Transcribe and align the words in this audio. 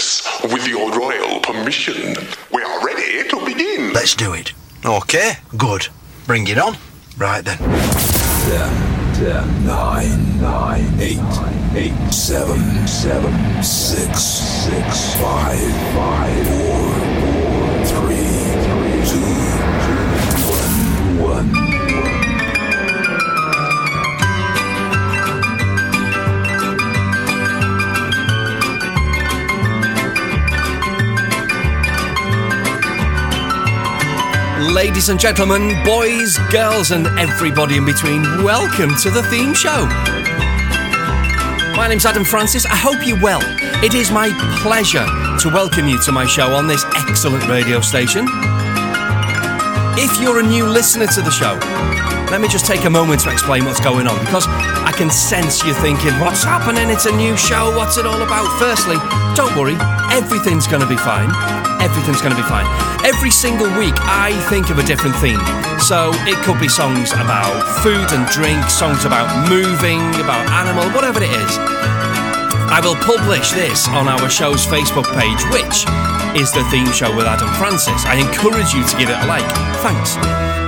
Francis, 0.00 0.52
with 0.52 0.66
your 0.66 0.90
royal 0.98 1.40
permission, 1.40 2.16
we 2.52 2.62
are 2.62 2.84
ready 2.84 3.28
to 3.28 3.44
begin. 3.44 3.92
Let's 3.92 4.14
do 4.14 4.32
it. 4.32 4.52
Okay. 4.84 5.34
Good. 5.56 5.88
Bring 6.26 6.46
it 6.48 6.58
on. 6.58 6.76
Right 7.18 7.44
then. 7.44 7.58
Ten, 7.58 9.14
ten, 9.14 9.66
nine, 9.66 10.40
nine, 10.40 10.88
eight, 11.00 11.20
eight, 11.74 12.12
seven, 12.12 12.86
seven, 12.86 13.62
six, 13.62 14.22
six, 14.22 15.14
five, 15.20 15.58
five, 15.94 16.46
four, 16.48 16.80
four, 17.20 17.84
three, 17.84 18.24
three, 18.64 19.04
two, 19.04 19.49
Ladies 34.80 35.10
and 35.10 35.20
gentlemen, 35.20 35.76
boys, 35.84 36.38
girls, 36.50 36.90
and 36.90 37.06
everybody 37.18 37.76
in 37.76 37.84
between, 37.84 38.22
welcome 38.42 38.94
to 39.02 39.10
the 39.10 39.22
theme 39.24 39.52
show. 39.52 39.84
My 41.76 41.86
name's 41.86 42.06
Adam 42.06 42.24
Francis. 42.24 42.64
I 42.64 42.76
hope 42.76 43.06
you're 43.06 43.20
well. 43.20 43.42
It 43.84 43.92
is 43.92 44.10
my 44.10 44.30
pleasure 44.62 45.04
to 45.40 45.48
welcome 45.54 45.86
you 45.86 46.00
to 46.04 46.12
my 46.12 46.24
show 46.24 46.54
on 46.54 46.66
this 46.66 46.82
excellent 46.96 47.46
radio 47.46 47.82
station. 47.82 48.24
If 50.00 50.18
you're 50.18 50.40
a 50.40 50.42
new 50.42 50.66
listener 50.66 51.08
to 51.08 51.20
the 51.20 51.30
show, 51.30 51.58
let 52.30 52.40
me 52.40 52.48
just 52.48 52.64
take 52.64 52.86
a 52.86 52.90
moment 52.90 53.20
to 53.20 53.30
explain 53.30 53.66
what's 53.66 53.80
going 53.80 54.06
on 54.06 54.18
because 54.24 54.46
can 55.00 55.08
sense 55.08 55.64
you 55.64 55.72
thinking, 55.72 56.12
what's 56.20 56.44
happening? 56.44 56.90
It's 56.90 57.06
a 57.06 57.16
new 57.16 57.34
show. 57.34 57.74
What's 57.74 57.96
it 57.96 58.04
all 58.04 58.20
about? 58.20 58.44
Firstly, 58.60 58.96
don't 59.34 59.56
worry, 59.56 59.72
everything's 60.12 60.66
going 60.66 60.82
to 60.82 60.86
be 60.86 60.96
fine. 60.98 61.32
Everything's 61.80 62.20
going 62.20 62.36
to 62.36 62.36
be 62.36 62.46
fine. 62.46 62.68
Every 63.02 63.30
single 63.30 63.72
week, 63.80 63.94
I 63.96 64.36
think 64.50 64.68
of 64.68 64.76
a 64.76 64.82
different 64.82 65.16
theme. 65.16 65.40
So 65.80 66.12
it 66.28 66.36
could 66.44 66.60
be 66.60 66.68
songs 66.68 67.12
about 67.12 67.64
food 67.80 68.12
and 68.12 68.28
drink, 68.28 68.60
songs 68.68 69.06
about 69.06 69.48
moving, 69.48 70.04
about 70.20 70.44
animal, 70.52 70.84
whatever 70.92 71.24
it 71.24 71.32
is. 71.32 72.29
I 72.70 72.78
will 72.78 72.94
publish 73.02 73.50
this 73.50 73.90
on 73.90 74.06
our 74.06 74.30
show's 74.30 74.62
Facebook 74.64 75.10
page, 75.10 75.42
which 75.50 75.82
is 76.38 76.54
the 76.54 76.62
theme 76.70 76.86
show 76.94 77.10
with 77.10 77.26
Adam 77.26 77.50
Francis. 77.58 78.06
I 78.06 78.14
encourage 78.22 78.70
you 78.70 78.86
to 78.86 78.94
give 78.94 79.10
it 79.10 79.18
a 79.18 79.26
like. 79.26 79.44
Thanks. 79.82 80.14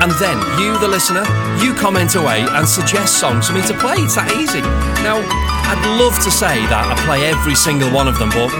And 0.03 0.11
then 0.19 0.35
you, 0.59 0.75
the 0.83 0.91
listener, 0.91 1.23
you 1.63 1.79
comment 1.79 2.19
away 2.19 2.43
and 2.43 2.67
suggest 2.67 3.23
songs 3.23 3.47
for 3.47 3.55
me 3.55 3.63
to 3.71 3.75
play. 3.79 4.03
It's 4.03 4.19
that 4.19 4.35
easy. 4.35 4.67
Now, 5.07 5.23
I'd 5.23 5.79
love 5.95 6.19
to 6.27 6.31
say 6.35 6.67
that 6.75 6.91
I 6.91 6.99
play 7.07 7.23
every 7.31 7.55
single 7.55 7.95
one 7.95 8.11
of 8.11 8.19
them, 8.19 8.35
but 8.35 8.51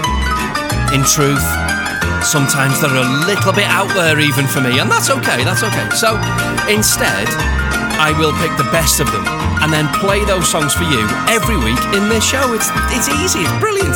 in 0.95 1.03
truth, 1.03 1.43
sometimes 2.23 2.79
they're 2.79 2.95
a 2.95 3.09
little 3.27 3.51
bit 3.51 3.67
out 3.67 3.91
there 3.91 4.23
even 4.23 4.47
for 4.47 4.63
me, 4.63 4.79
and 4.79 4.87
that's 4.87 5.11
okay, 5.11 5.43
that's 5.43 5.67
okay. 5.67 5.91
So 5.91 6.15
instead, 6.71 7.27
I 8.03 8.11
will 8.19 8.35
pick 8.35 8.51
the 8.59 8.67
best 8.67 8.99
of 8.99 9.07
them 9.15 9.23
and 9.63 9.71
then 9.71 9.87
play 10.03 10.27
those 10.27 10.43
songs 10.43 10.75
for 10.75 10.83
you 10.83 11.07
every 11.31 11.55
week 11.55 11.79
in 11.95 12.11
this 12.11 12.19
show. 12.19 12.51
It's 12.51 12.67
it's 12.91 13.07
easy, 13.07 13.47
it's 13.47 13.57
brilliant. 13.63 13.95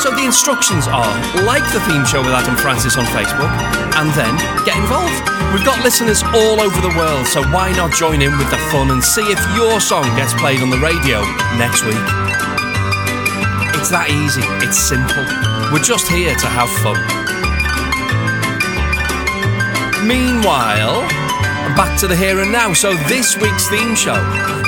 So 0.00 0.08
the 0.16 0.24
instructions 0.24 0.88
are 0.88 1.12
like 1.44 1.60
the 1.76 1.84
theme 1.84 2.08
show 2.08 2.24
with 2.24 2.32
Adam 2.32 2.56
Francis 2.56 2.96
on 2.96 3.04
Facebook 3.12 3.52
and 4.00 4.08
then 4.16 4.32
get 4.64 4.80
involved. 4.80 5.12
We've 5.52 5.60
got 5.60 5.76
listeners 5.84 6.24
all 6.32 6.56
over 6.56 6.80
the 6.80 6.94
world, 6.96 7.28
so 7.28 7.44
why 7.52 7.68
not 7.76 7.92
join 7.92 8.24
in 8.24 8.32
with 8.40 8.48
the 8.48 8.56
fun 8.72 8.88
and 8.88 9.04
see 9.04 9.28
if 9.28 9.40
your 9.52 9.76
song 9.76 10.08
gets 10.16 10.32
played 10.40 10.64
on 10.64 10.72
the 10.72 10.80
radio 10.80 11.20
next 11.60 11.84
week? 11.84 12.00
It's 13.76 13.92
that 13.92 14.08
easy, 14.08 14.40
it's 14.64 14.80
simple. 14.80 15.28
We're 15.68 15.84
just 15.84 16.08
here 16.08 16.32
to 16.32 16.48
have 16.48 16.72
fun. 16.80 16.96
Meanwhile, 20.08 21.17
back 21.76 21.98
to 22.00 22.06
the 22.06 22.14
here 22.14 22.40
and 22.40 22.52
now. 22.52 22.72
So 22.72 22.94
this 23.08 23.36
week's 23.36 23.68
theme 23.68 23.94
show 23.94 24.16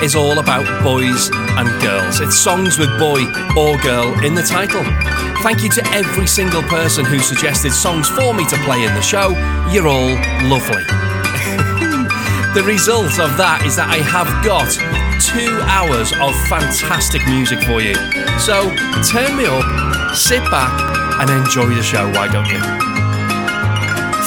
is 0.03 0.15
all 0.15 0.39
about 0.39 0.65
boys 0.83 1.31
and 1.33 1.69
girls. 1.83 2.21
It's 2.21 2.37
songs 2.37 2.79
with 2.79 2.89
boy 2.99 3.25
or 3.57 3.79
girl 3.79 4.13
in 4.25 4.35
the 4.35 4.43
title. 4.43 4.83
Thank 5.43 5.63
you 5.63 5.71
to 5.71 5.87
every 5.93 6.27
single 6.27 6.63
person 6.63 7.05
who 7.05 7.19
suggested 7.19 7.73
songs 7.73 8.09
for 8.09 8.35
me 8.35 8.45
to 8.47 8.57
play 8.65 8.85
in 8.85 8.95
the 8.95 9.03
show. 9.03 9.31
You're 9.71 9.89
all 9.89 10.15
lovely. 10.49 10.83
the 12.55 12.65
result 12.67 13.19
of 13.21 13.37
that 13.37 13.63
is 13.65 13.77
that 13.77 13.89
I 13.89 13.99
have 13.99 14.29
got 14.45 14.71
two 15.21 15.61
hours 15.71 16.13
of 16.13 16.35
fantastic 16.49 17.25
music 17.29 17.63
for 17.63 17.81
you. 17.81 17.95
So 18.39 18.75
turn 19.07 19.37
me 19.37 19.47
up, 19.47 20.17
sit 20.17 20.43
back, 20.51 20.73
and 21.21 21.31
enjoy 21.31 21.75
the 21.75 21.83
show, 21.83 22.11
why 22.13 22.29
don't 22.29 22.49
you? 22.49 22.90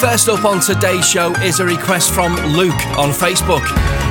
First 0.04 0.28
up 0.28 0.44
on 0.44 0.60
today's 0.60 1.08
show 1.08 1.32
is 1.36 1.62
a 1.62 1.66
request 1.66 2.12
from 2.14 2.36
Luke 2.36 2.76
on 2.98 3.12
Facebook. 3.12 3.64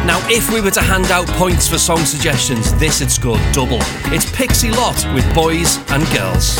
Now, 0.07 0.27
if 0.31 0.51
we 0.51 0.63
were 0.63 0.71
to 0.71 0.81
hand 0.81 1.11
out 1.11 1.27
points 1.37 1.69
for 1.69 1.77
song 1.77 1.99
suggestions, 2.07 2.73
this 2.79 3.01
had 3.01 3.11
scored 3.11 3.43
double. 3.53 3.77
It's 4.07 4.25
Pixie 4.35 4.71
Lott 4.71 5.05
with 5.15 5.35
Boys 5.35 5.77
and 5.91 6.03
Girls. 6.17 6.57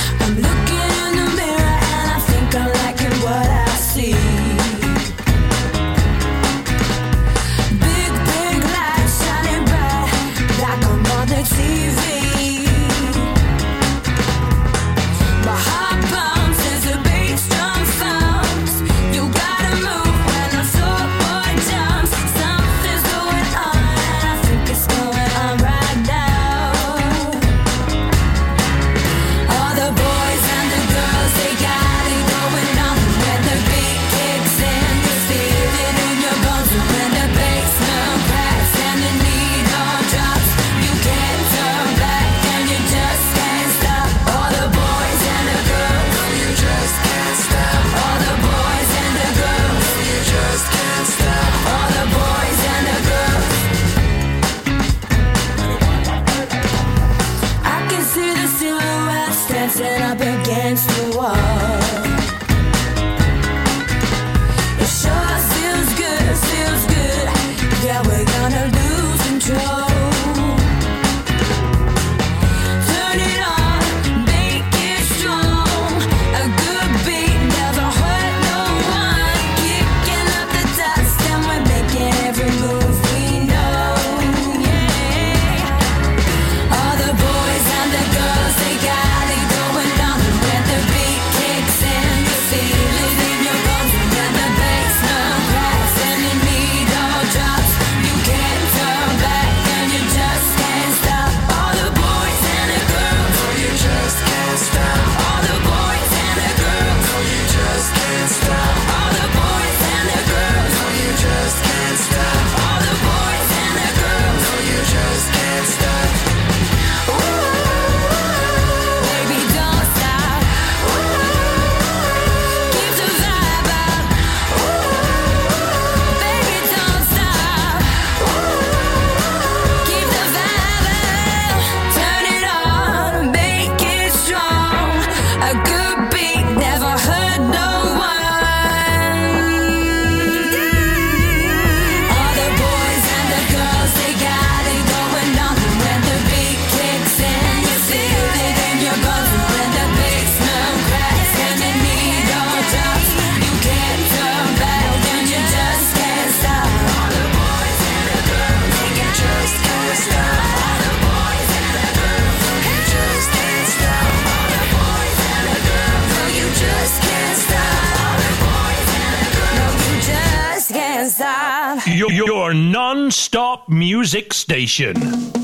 station. 174.43 175.42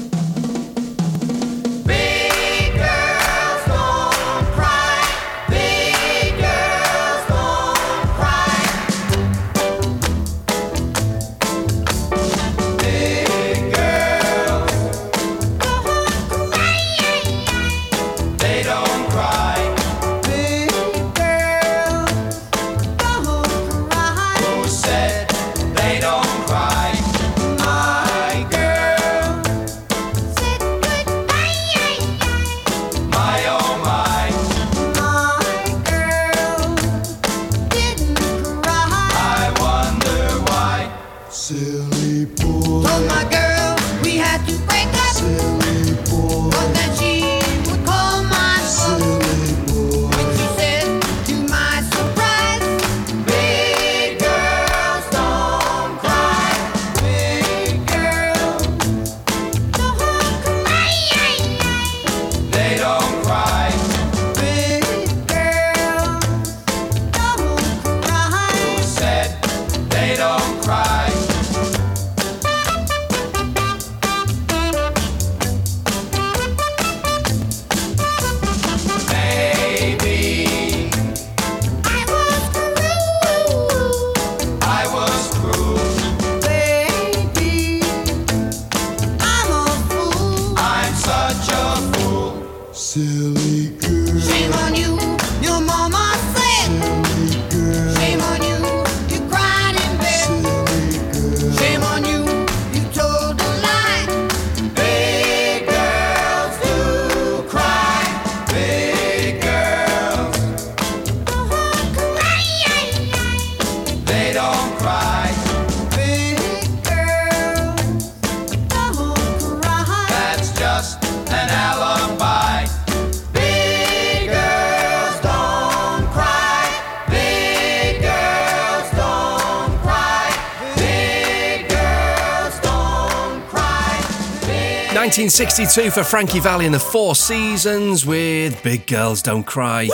1962 135.09 135.91
for 135.91 136.05
Frankie 136.05 136.39
Valli 136.39 136.67
and 136.67 136.75
the 136.75 136.79
Four 136.79 137.15
Seasons 137.15 138.05
with 138.05 138.63
Big 138.63 138.87
Girls 138.87 139.23
Don't 139.23 139.43
Cry. 139.43 139.89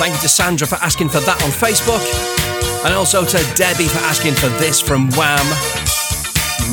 Thank 0.00 0.14
you 0.14 0.20
to 0.22 0.28
Sandra 0.28 0.66
for 0.66 0.74
asking 0.82 1.10
for 1.10 1.20
that 1.20 1.40
on 1.44 1.50
Facebook, 1.50 2.02
and 2.84 2.92
also 2.92 3.24
to 3.24 3.38
Debbie 3.54 3.86
for 3.86 3.98
asking 3.98 4.34
for 4.34 4.48
this 4.58 4.80
from 4.80 5.08
Wham 5.10 5.46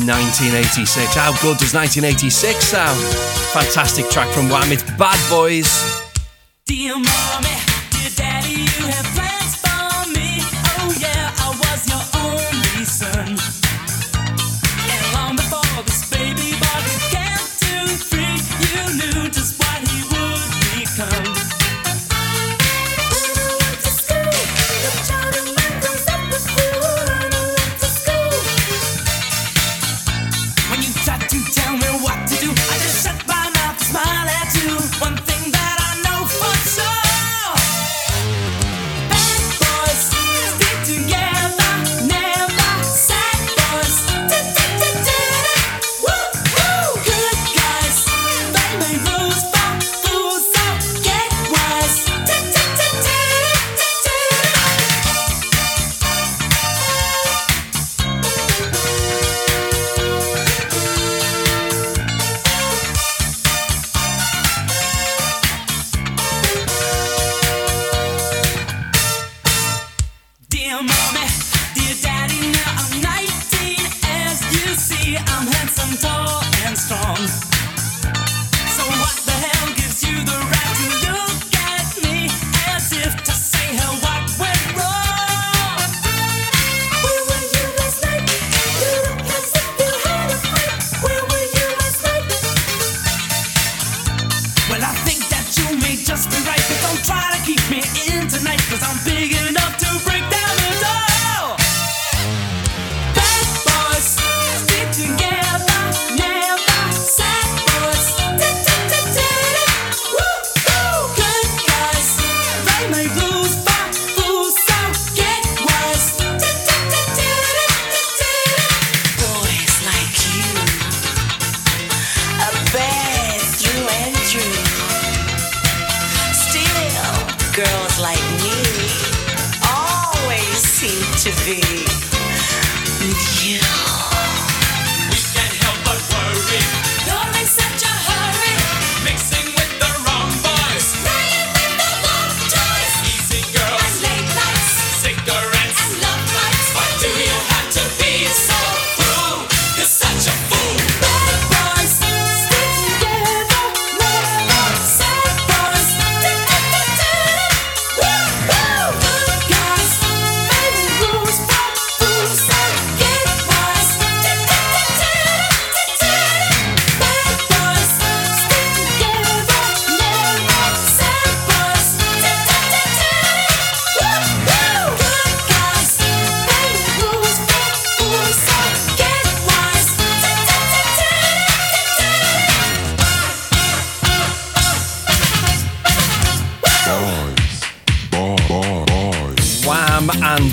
1986. 0.02 1.14
How 1.14 1.30
good 1.40 1.58
does 1.58 1.72
1986 1.72 2.64
sound? 2.64 2.98
Fantastic 3.52 4.10
track 4.10 4.28
from 4.34 4.48
Wham, 4.48 4.72
it's 4.72 4.82
Bad 4.98 5.20
Boys. 5.30 5.70
Dear 6.66 6.94
Mommy. 6.96 7.63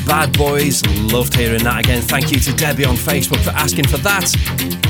Bad 0.06 0.38
Boys. 0.38 0.86
Loved 1.12 1.36
hearing 1.36 1.64
that 1.64 1.80
again. 1.80 2.02
Thank 2.02 2.32
you 2.32 2.40
to 2.40 2.54
Debbie 2.54 2.86
on 2.86 2.96
Facebook 2.96 3.44
for 3.44 3.52
asking 3.52 3.88
for 3.88 3.98
that. 3.98 4.32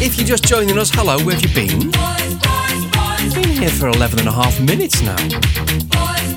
If 0.02 0.18
you're 0.18 0.28
just 0.28 0.44
joining 0.46 0.78
us, 0.78 0.90
hello, 0.92 1.18
where 1.24 1.36
have 1.36 1.44
you 1.44 1.54
been? 1.54 1.92
Been 3.34 3.50
here 3.50 3.70
for 3.70 3.88
11 3.88 4.20
and 4.20 4.28
a 4.28 4.32
half 4.32 4.60
minutes 4.60 5.02
now. 5.02 5.16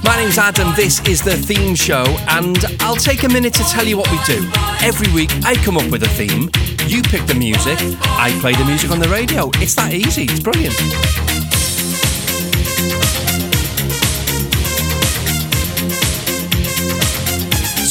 My 0.05 0.17
name's 0.17 0.39
Adam, 0.39 0.73
this 0.77 1.01
is 1.09 1.23
the 1.23 1.35
theme 1.35 1.75
show, 1.75 2.05
and 2.29 2.59
I'll 2.81 2.97
take 2.97 3.25
a 3.25 3.29
minute 3.29 3.55
to 3.55 3.65
tell 3.65 3.87
you 3.87 3.97
what 3.97 4.11
we 4.11 4.19
do. 4.25 4.49
Every 4.83 5.11
week 5.13 5.31
I 5.45 5.55
come 5.57 5.79
up 5.79 5.91
with 5.91 6.03
a 6.03 6.09
theme, 6.09 6.51
you 6.87 7.03
pick 7.03 7.27
the 7.27 7.35
music, 7.35 7.79
I 8.03 8.37
play 8.41 8.53
the 8.55 8.65
music 8.65 8.91
on 8.91 8.99
the 8.99 9.09
radio. 9.09 9.51
It's 9.55 9.75
that 9.77 9.95
easy, 9.95 10.25
it's 10.25 10.41
brilliant. 10.41 11.24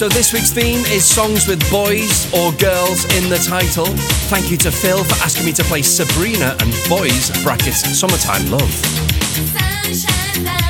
So 0.03 0.09
this 0.09 0.33
week's 0.33 0.51
theme 0.51 0.83
is 0.87 1.05
songs 1.05 1.47
with 1.47 1.61
boys 1.71 2.27
or 2.33 2.51
girls 2.59 3.05
in 3.15 3.29
the 3.29 3.37
title. 3.47 3.85
Thank 4.27 4.51
you 4.51 4.57
to 4.57 4.69
Phil 4.69 5.01
for 5.01 5.13
asking 5.23 5.45
me 5.45 5.53
to 5.53 5.63
play 5.63 5.81
Sabrina 5.81 6.57
and 6.59 6.73
Boys 6.89 7.31
brackets 7.41 7.87
Summertime 7.97 8.51
Love. 8.51 8.69
Sunshine. 9.93 10.62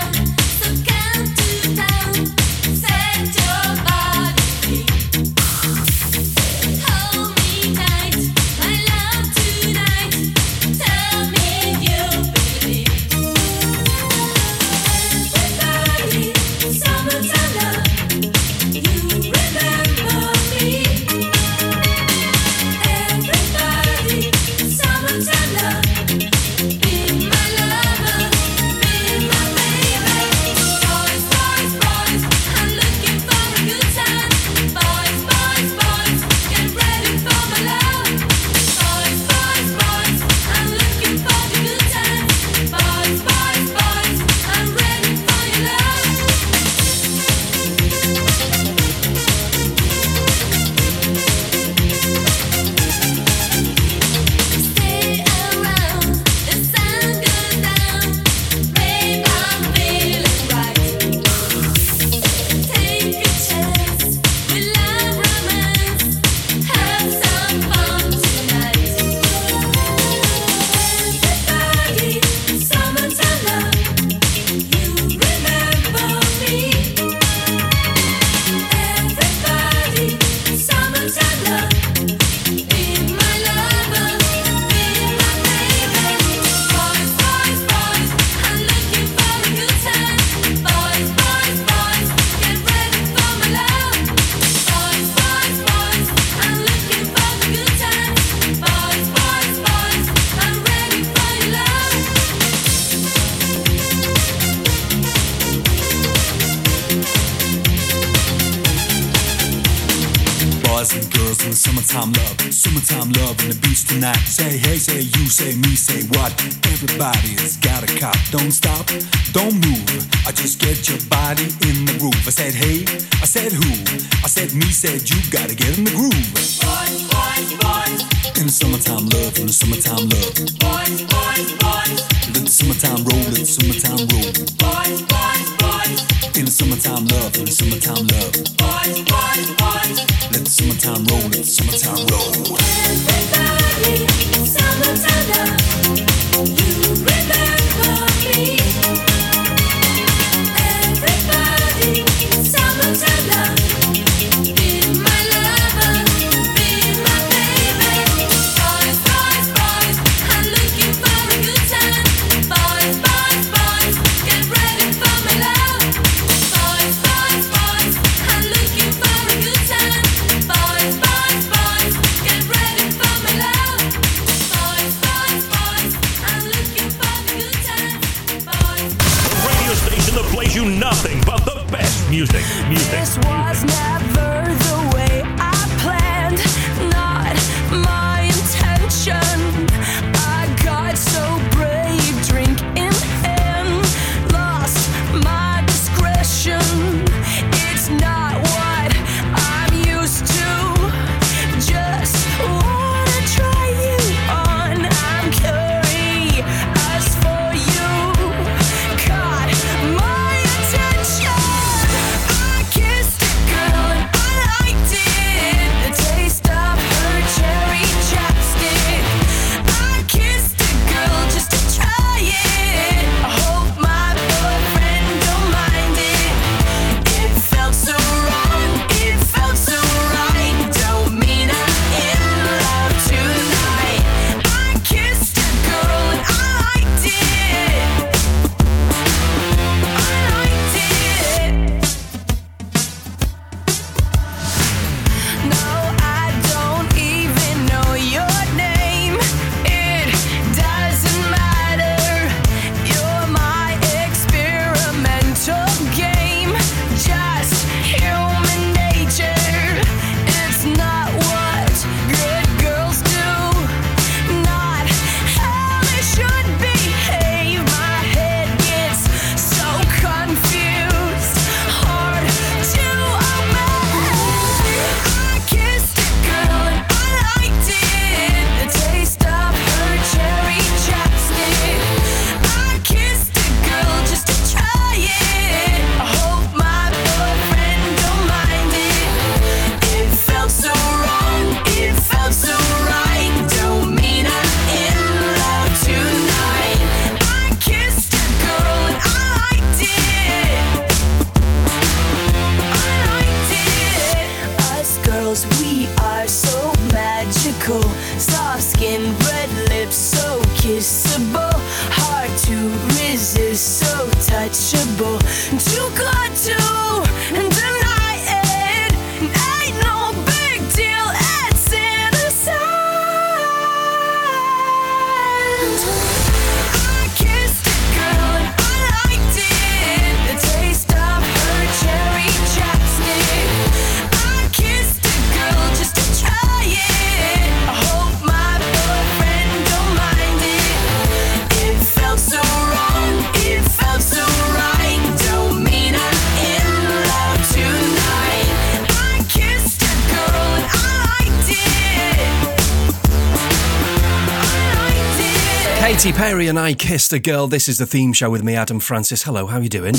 Mister 356.94 357.18
Girl. 357.18 357.48
This 357.48 357.68
is 357.68 357.80
the 357.80 357.88
theme 357.88 358.14
show 358.14 358.30
with 358.30 358.44
me, 358.44 358.56
Adam 358.56 358.80
Francis. 358.80 359.24
Hello, 359.24 359.48
how 359.48 359.58
are 359.58 359.64
you 359.64 359.68
doing? 359.68 359.96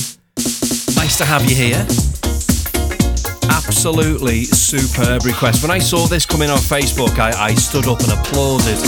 Nice 0.94 1.18
to 1.18 1.24
have 1.24 1.42
you 1.50 1.56
here. 1.56 1.84
Absolutely 3.50 4.44
superb 4.44 5.24
request. 5.24 5.60
When 5.60 5.72
I 5.72 5.80
saw 5.80 6.06
this 6.06 6.24
coming 6.24 6.50
on 6.50 6.58
Facebook, 6.58 7.18
I, 7.18 7.32
I 7.46 7.54
stood 7.54 7.88
up 7.88 7.98
and 7.98 8.12
applauded. 8.12 8.78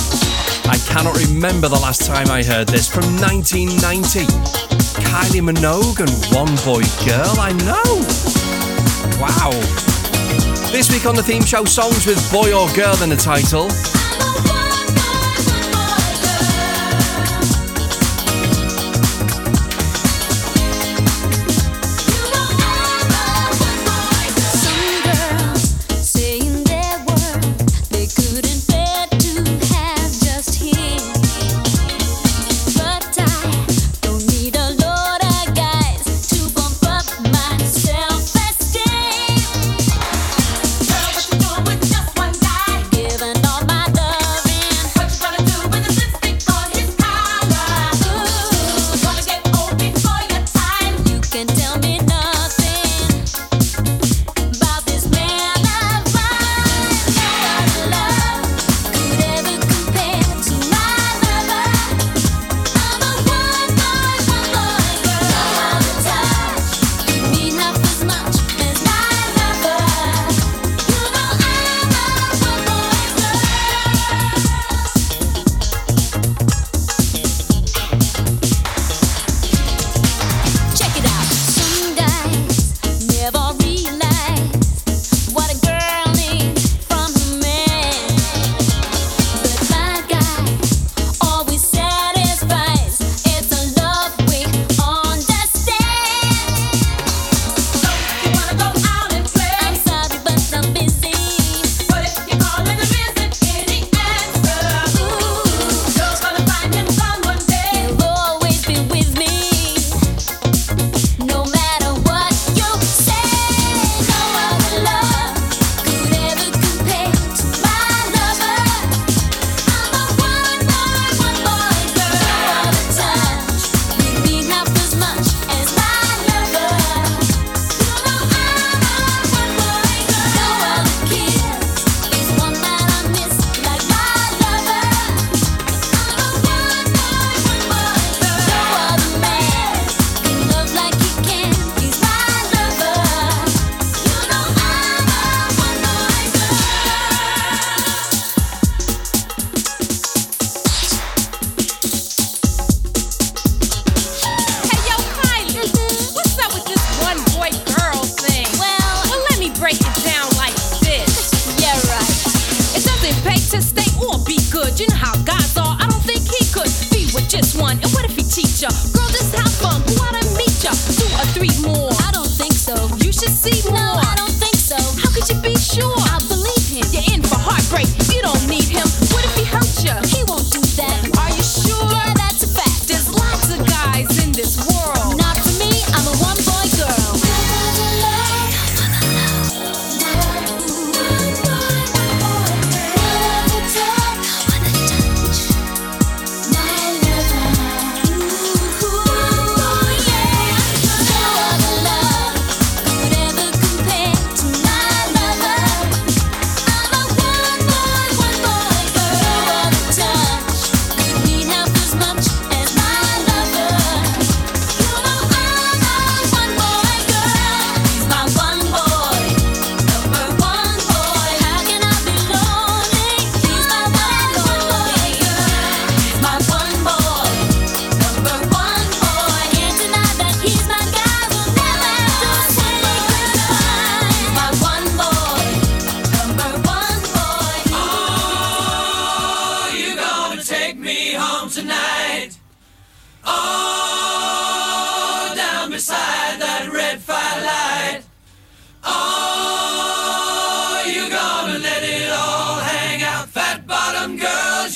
I 0.71 0.79
cannot 0.87 1.19
remember 1.19 1.67
the 1.67 1.81
last 1.83 2.07
time 2.07 2.31
I 2.31 2.45
heard 2.45 2.69
this 2.69 2.89
from 2.89 3.03
1990. 3.17 4.21
Kylie 5.03 5.43
Minogue 5.43 5.99
and 5.99 6.15
One 6.33 6.55
Boy 6.63 6.87
Girl, 7.03 7.35
I 7.43 7.51
know. 7.67 8.07
Wow. 9.19 9.51
This 10.71 10.93
week 10.93 11.07
on 11.07 11.17
the 11.17 11.25
theme 11.25 11.45
show, 11.45 11.65
songs 11.65 12.07
with 12.07 12.23
boy 12.31 12.55
or 12.55 12.73
girl 12.77 12.95
in 13.03 13.11
the 13.11 13.17
title. 13.17 13.67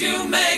you 0.01 0.27
make. 0.29 0.50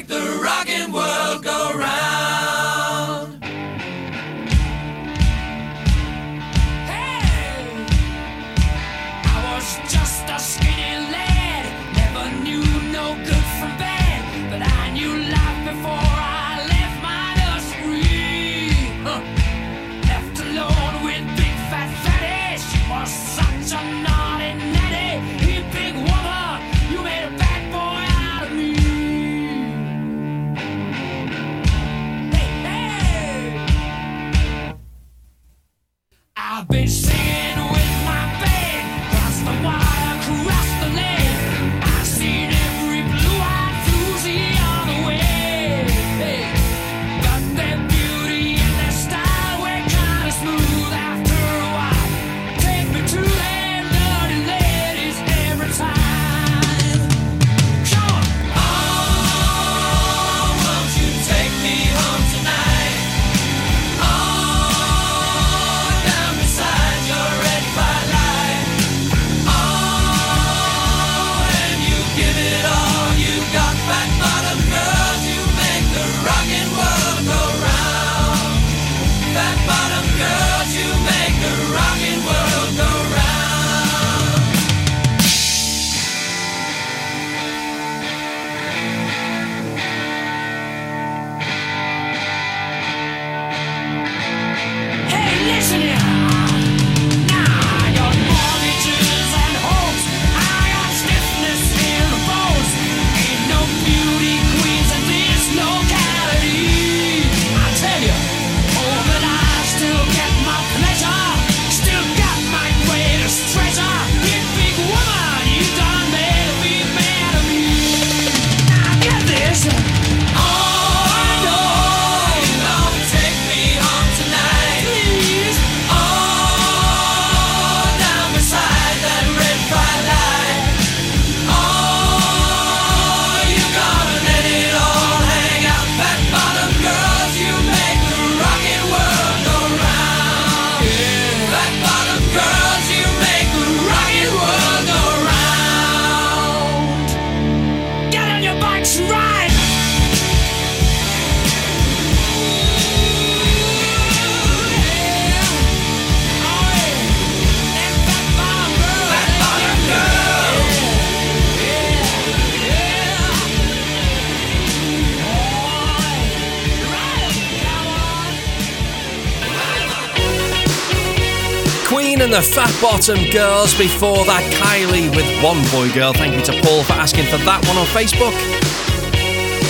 Bottom 173.03 173.31
Girls. 173.33 173.75
Before 173.75 174.25
that, 174.27 174.45
Kylie 174.62 175.11
with 175.17 175.27
One 175.43 175.61
Boy 175.73 175.93
Girl. 175.93 176.12
Thank 176.12 176.37
you 176.37 176.43
to 176.43 176.62
Paul 176.62 176.85
for 176.85 176.93
asking 176.93 177.25
for 177.25 177.37
that 177.38 177.67
one 177.67 177.77
on 177.77 177.87
Facebook. 177.87 178.33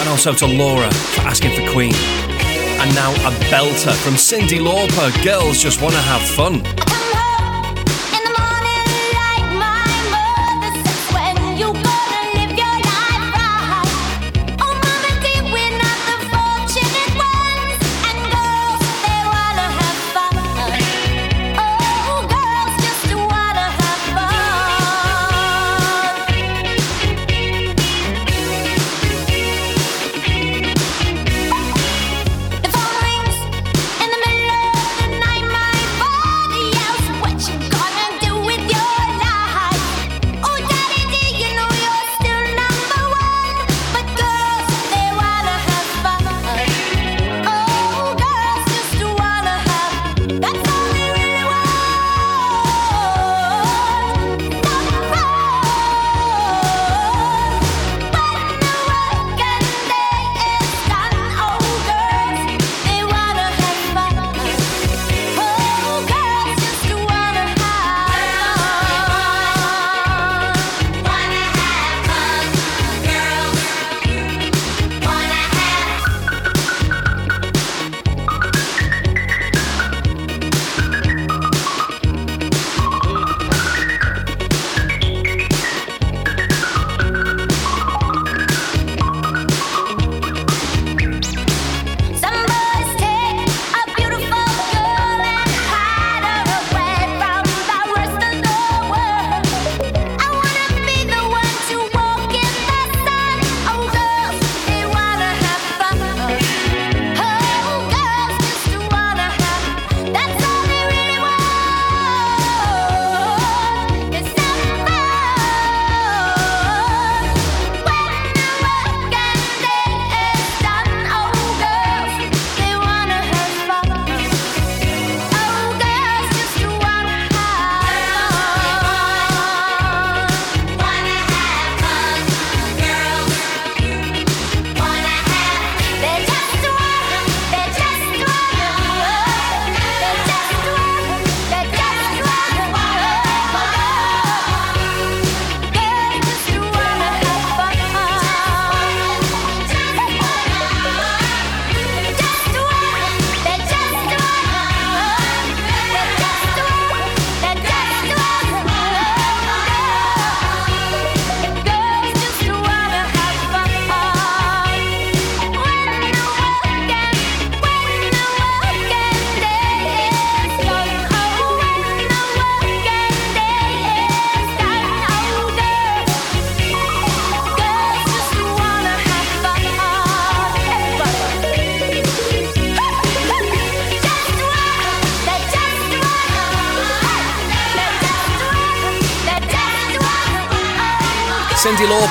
And 0.01 0.09
also 0.11 0.35
to 0.35 0.47
Laura 0.47 0.93
for 0.93 1.23
asking 1.23 1.57
for 1.57 1.73
Queen. 1.73 1.95
And 1.95 2.95
now 2.95 3.11
a 3.27 3.33
belter 3.49 3.95
from 4.05 4.17
Cyndi 4.17 4.61
Lauper 4.61 5.25
Girls 5.25 5.63
Just 5.63 5.81
Wanna 5.81 5.97
Have 5.97 6.21
Fun. 6.21 6.82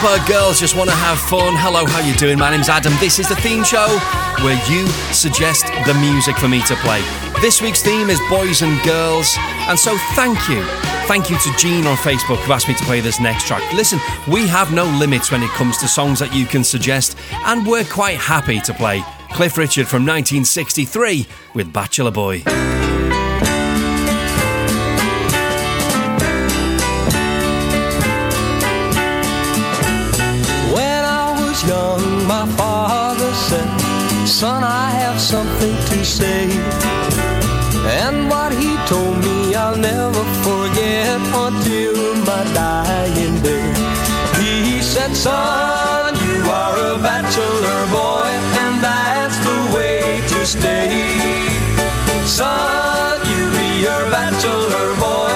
Lauper, 0.01 0.27
girls 0.27 0.59
just 0.59 0.75
want 0.75 0.89
to 0.89 0.95
have 0.95 1.19
fun. 1.19 1.53
Hello, 1.55 1.85
how 1.85 1.99
you 1.99 2.15
doing? 2.15 2.39
My 2.39 2.49
name's 2.49 2.69
Adam. 2.69 2.91
This 2.99 3.19
is 3.19 3.29
the 3.29 3.35
theme 3.35 3.63
show 3.63 3.87
where 4.41 4.59
you 4.67 4.87
suggest 5.13 5.65
the 5.85 5.93
music 6.01 6.35
for 6.37 6.47
me 6.47 6.61
to 6.63 6.75
play. 6.77 7.03
This 7.39 7.61
week's 7.61 7.83
theme 7.83 8.09
is 8.09 8.19
boys 8.27 8.63
and 8.63 8.81
girls, 8.83 9.35
and 9.37 9.77
so 9.77 9.95
thank 10.15 10.37
you. 10.49 10.63
Thank 11.05 11.29
you 11.29 11.37
to 11.37 11.53
Jean 11.57 11.85
on 11.85 11.97
Facebook 11.97 12.37
who 12.37 12.53
asked 12.53 12.67
me 12.67 12.73
to 12.75 12.83
play 12.83 12.99
this 12.99 13.19
next 13.19 13.45
track. 13.45 13.61
Listen, 13.73 13.99
we 14.27 14.47
have 14.47 14.73
no 14.73 14.85
limits 14.85 15.31
when 15.31 15.43
it 15.43 15.49
comes 15.51 15.77
to 15.77 15.87
songs 15.87 16.17
that 16.19 16.33
you 16.33 16.47
can 16.47 16.63
suggest, 16.63 17.15
and 17.45 17.67
we're 17.67 17.85
quite 17.85 18.17
happy 18.17 18.59
to 18.61 18.73
play 18.73 19.03
Cliff 19.33 19.57
Richard 19.57 19.87
from 19.87 20.03
1963 20.03 21.27
with 21.53 21.71
Bachelor 21.71 22.11
Boy. 22.11 22.41
Son, 34.31 34.63
I 34.63 34.89
have 34.91 35.19
something 35.19 35.75
to 35.91 36.05
say. 36.05 36.47
And 38.01 38.29
what 38.29 38.53
he 38.53 38.77
told 38.87 39.17
me, 39.17 39.53
I'll 39.53 39.75
never 39.75 40.23
forget 40.47 41.19
until 41.45 42.15
my 42.29 42.43
dying 42.53 43.35
day. 43.43 43.73
He 44.39 44.81
said, 44.81 45.13
Son, 45.15 46.15
you 46.25 46.39
are 46.49 46.77
a 46.93 46.97
bachelor 47.03 47.81
boy, 47.91 48.31
and 48.63 48.75
that's 48.81 49.37
the 49.47 49.59
way 49.75 50.21
to 50.31 50.45
stay. 50.45 50.89
Son, 52.25 53.19
you 53.31 53.41
be 53.57 53.81
your 53.83 54.03
bachelor 54.15 54.95
boy 54.95 55.30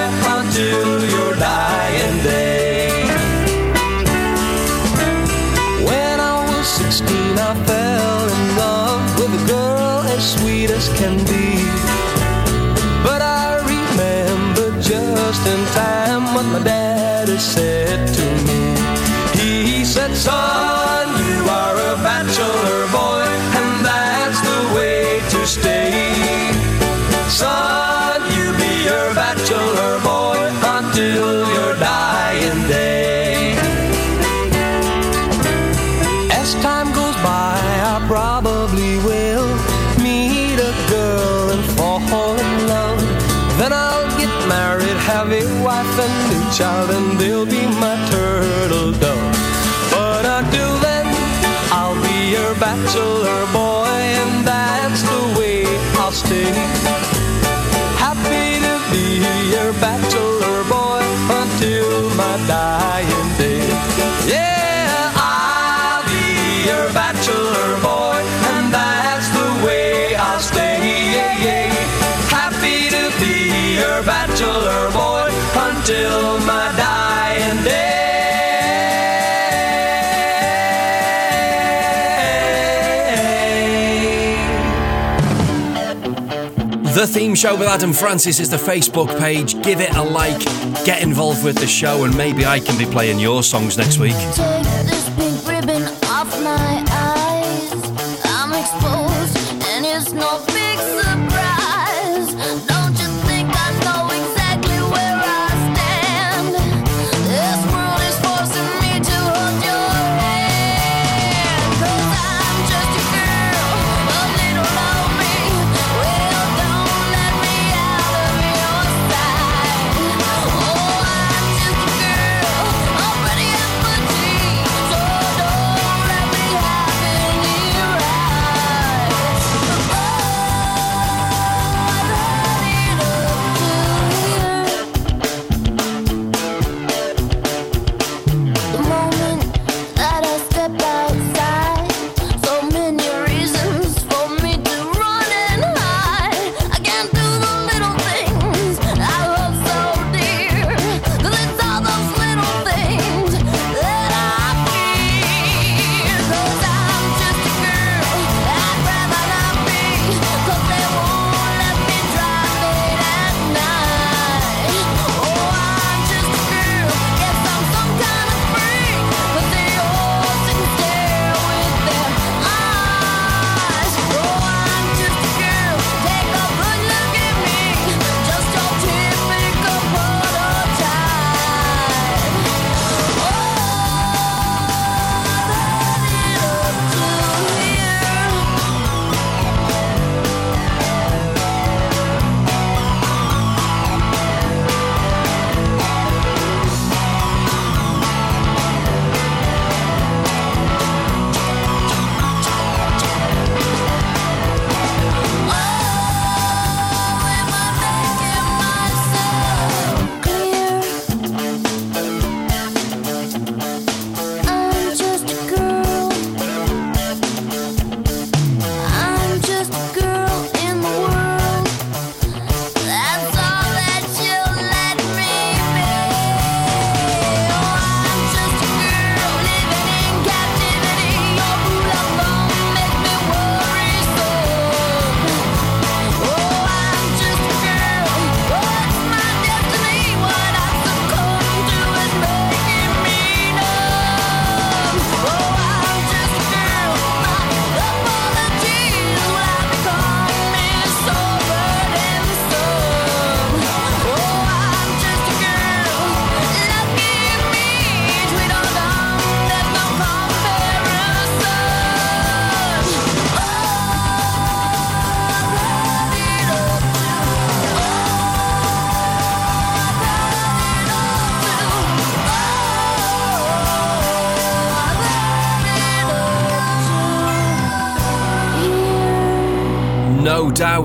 in 15.52 15.60
time 15.66 16.34
what 16.34 16.46
my 16.46 16.62
daddy 16.62 17.38
said 17.38 18.00
to 18.18 18.26
me. 18.46 18.60
He 19.40 19.84
said, 19.84 20.14
Son, 20.16 21.06
you 21.24 21.38
are 21.60 21.76
a 21.92 21.94
bachelor 22.08 22.82
boy, 22.98 23.26
and 23.58 23.70
that's 23.86 24.40
the 24.50 24.60
way 24.76 25.20
to 25.32 25.46
stay. 25.46 26.52
Son, 27.28 27.95
The 87.06 87.12
theme 87.12 87.36
show 87.36 87.54
with 87.54 87.68
Adam 87.68 87.92
Francis 87.92 88.40
is 88.40 88.50
the 88.50 88.56
Facebook 88.56 89.16
page. 89.16 89.62
Give 89.62 89.80
it 89.80 89.94
a 89.94 90.02
like, 90.02 90.40
get 90.84 91.04
involved 91.04 91.44
with 91.44 91.56
the 91.56 91.66
show, 91.68 92.02
and 92.02 92.16
maybe 92.16 92.44
I 92.44 92.58
can 92.58 92.76
be 92.76 92.84
playing 92.84 93.20
your 93.20 93.44
songs 93.44 93.78
next 93.78 93.98
week. 93.98 94.16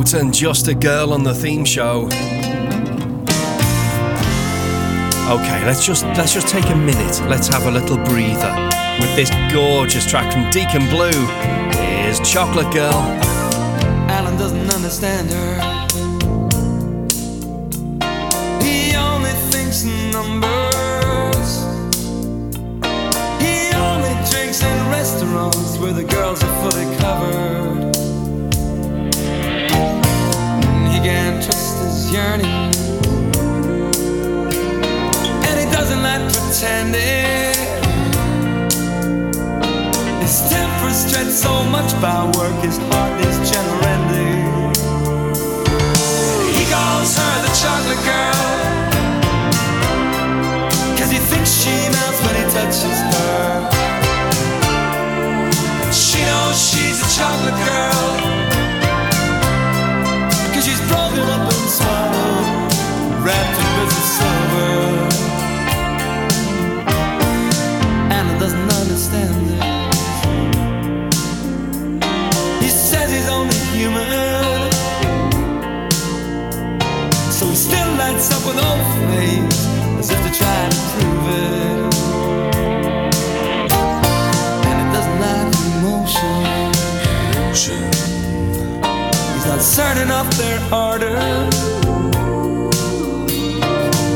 Doubt 0.01 0.13
and 0.13 0.33
Just 0.33 0.67
a 0.67 0.73
Girl 0.73 1.13
on 1.13 1.23
the 1.23 1.33
theme 1.33 1.63
show. 1.63 2.05
Okay, 5.29 5.65
let's 5.65 5.85
just 5.85 6.05
let's 6.17 6.33
just 6.33 6.47
take 6.47 6.65
a 6.69 6.75
minute. 6.75 7.21
Let's 7.29 7.47
have 7.49 7.67
a 7.67 7.71
little 7.71 7.97
breather 7.97 8.69
with 8.99 9.15
this 9.15 9.29
gorgeous 9.53 10.09
track 10.09 10.33
from 10.33 10.49
Deacon 10.49 10.89
Blue. 10.89 11.11
Here's 11.77 12.19
Chocolate 12.21 12.73
Girl. 12.73 12.93
Alan 14.09 14.37
doesn't 14.37 14.73
understand 14.73 15.29
her. 15.29 15.53
He 18.63 18.95
only 18.95 19.33
thinks 19.51 19.83
in 19.83 20.11
numbers. 20.11 21.49
He 23.39 23.71
only 23.75 24.13
drinks 24.31 24.63
in 24.63 24.89
restaurants 24.89 25.77
where 25.77 25.93
the 25.93 26.05
girls 26.05 26.43
are 26.43 26.71
fully 26.71 26.97
covered. 26.97 27.70
Pretending. 36.61 37.57
His 40.21 40.47
temper 40.47 40.91
stretched 40.91 41.31
so 41.31 41.63
much 41.63 41.91
by 41.99 42.25
work, 42.37 42.53
his 42.63 42.77
heart 42.77 43.19
is 43.25 43.37
ending. 43.93 44.45
He 46.53 46.63
calls 46.69 47.17
her 47.17 47.35
the 47.45 47.51
chocolate 47.61 48.03
girl. 48.05 48.45
Cause 50.97 51.09
he 51.09 51.17
thinks 51.17 51.49
she 51.49 51.73
melts 51.95 52.19
when 52.25 52.35
he 52.35 52.45
touches 52.53 52.99
her. 53.13 53.69
She 55.91 56.19
knows 56.21 56.57
she's 56.69 57.01
a 57.01 57.09
chocolate 57.17 57.59
girl. 57.65 58.10
Their 90.41 90.59
harder. 90.73 91.17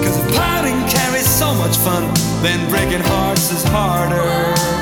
Cause 0.03 0.17
if 0.21 0.36
carries 0.89 1.28
so 1.28 1.53
much 1.53 1.78
fun, 1.78 2.03
then 2.41 2.67
breaking 2.69 3.01
hearts 3.01 3.51
is 3.51 3.63
harder. 3.63 4.74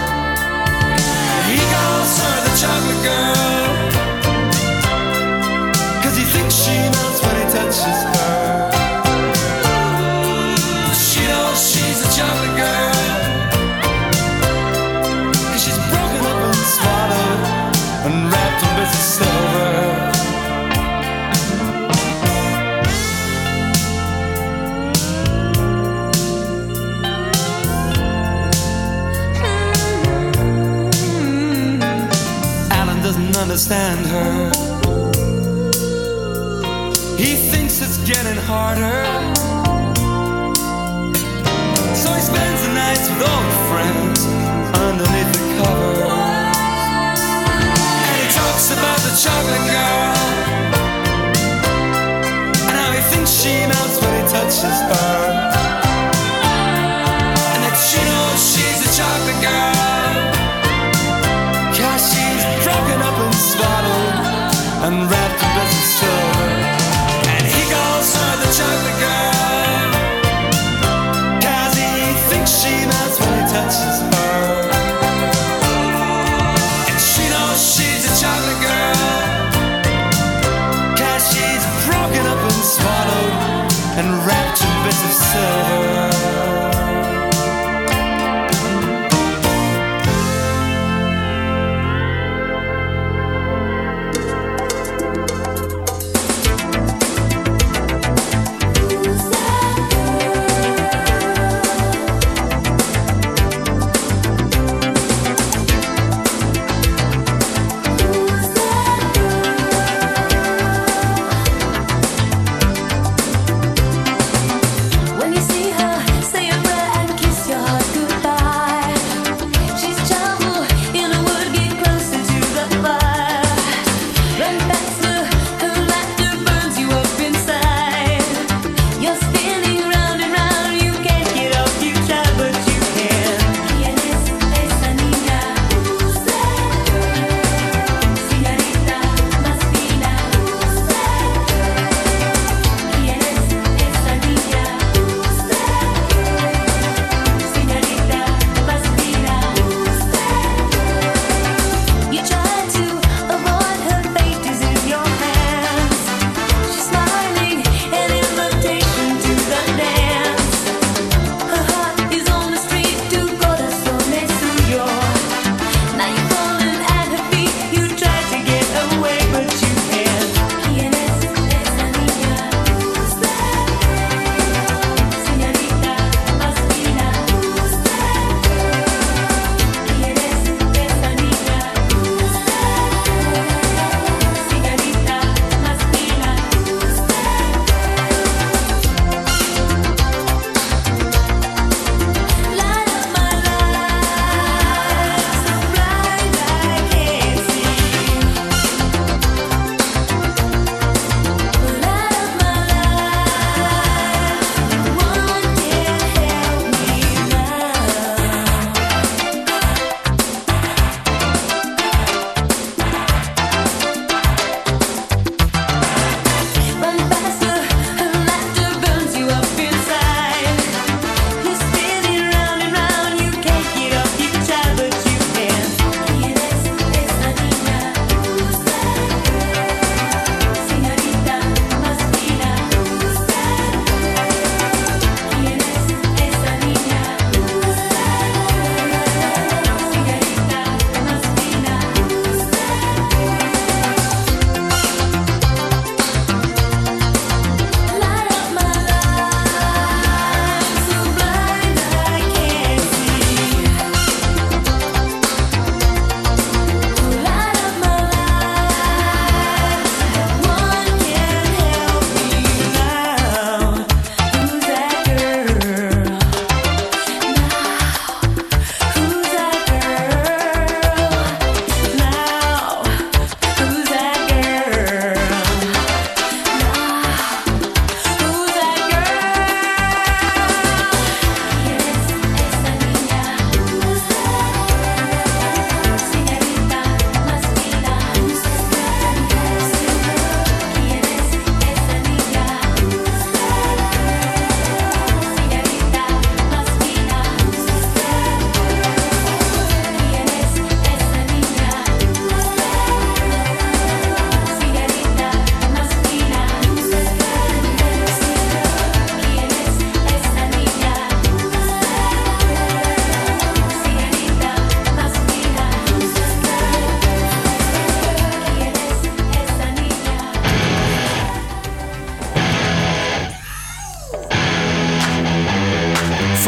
Understand 33.53 34.07
her. 34.07 34.49
He 37.15 37.35
thinks 37.35 37.81
it's 37.83 37.99
getting 37.99 38.39
harder. 38.49 39.05
So 41.93 42.09
he 42.17 42.21
spends 42.21 42.59
the 42.65 42.73
nights 42.73 43.05
with 43.11 43.21
old 43.21 43.53
friends 43.69 44.25
underneath 44.87 45.31
the 45.37 45.43
covers. 45.61 46.79
And 48.07 48.15
he 48.21 48.27
talks 48.33 48.71
about 48.73 48.99
the 49.05 49.13
chocolate 49.21 49.65
girl. 49.69 50.17
And 52.57 52.75
how 52.79 52.91
he 52.91 53.01
thinks 53.13 53.29
she 53.29 53.53
melts 53.67 54.01
when 54.01 54.13
he 54.17 54.23
touches 54.33 54.79
her. 54.81 55.12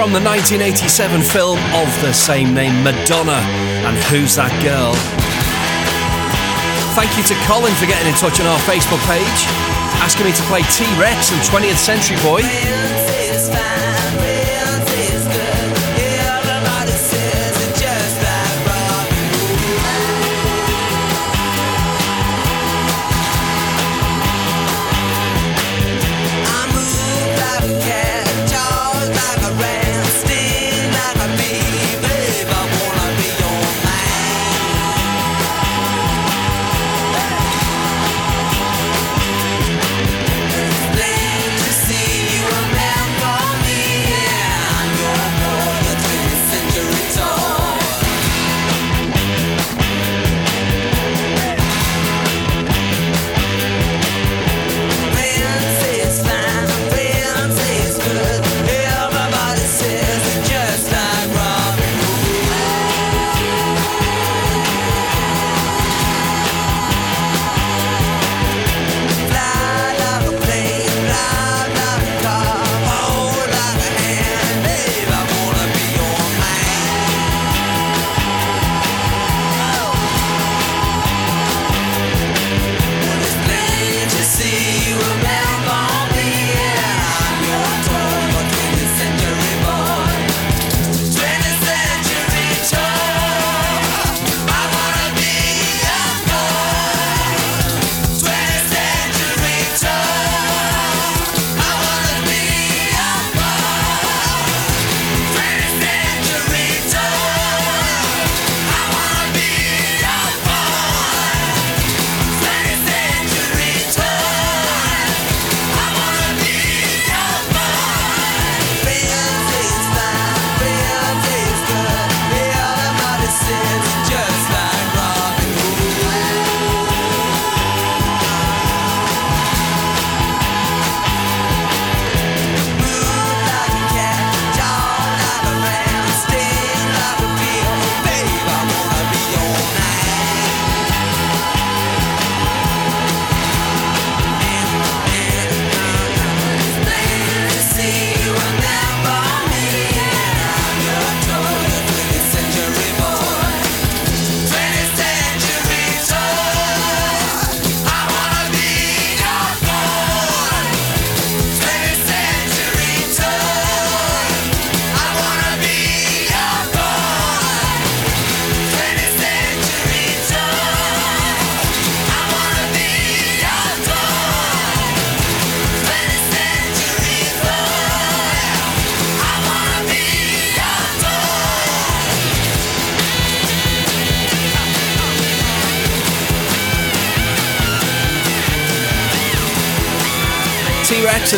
From 0.06 0.14
the 0.14 0.30
1987 0.30 1.20
film 1.24 1.58
of 1.74 1.90
the 2.06 2.14
same 2.14 2.54
name, 2.54 2.84
Madonna. 2.84 3.42
And 3.90 3.98
Who's 4.14 4.36
That 4.38 4.54
Girl? 4.62 4.94
Thank 6.94 7.10
you 7.18 7.26
to 7.26 7.34
Colin 7.50 7.74
for 7.74 7.90
getting 7.90 8.06
in 8.06 8.14
touch 8.14 8.38
on 8.38 8.46
our 8.46 8.62
Facebook 8.70 9.02
page, 9.10 9.40
asking 10.06 10.30
me 10.30 10.34
to 10.38 10.46
play 10.46 10.62
T 10.70 10.86
Rex 11.02 11.34
and 11.34 11.42
20th 11.42 11.82
Century 11.82 12.22
Boy. 12.22 12.46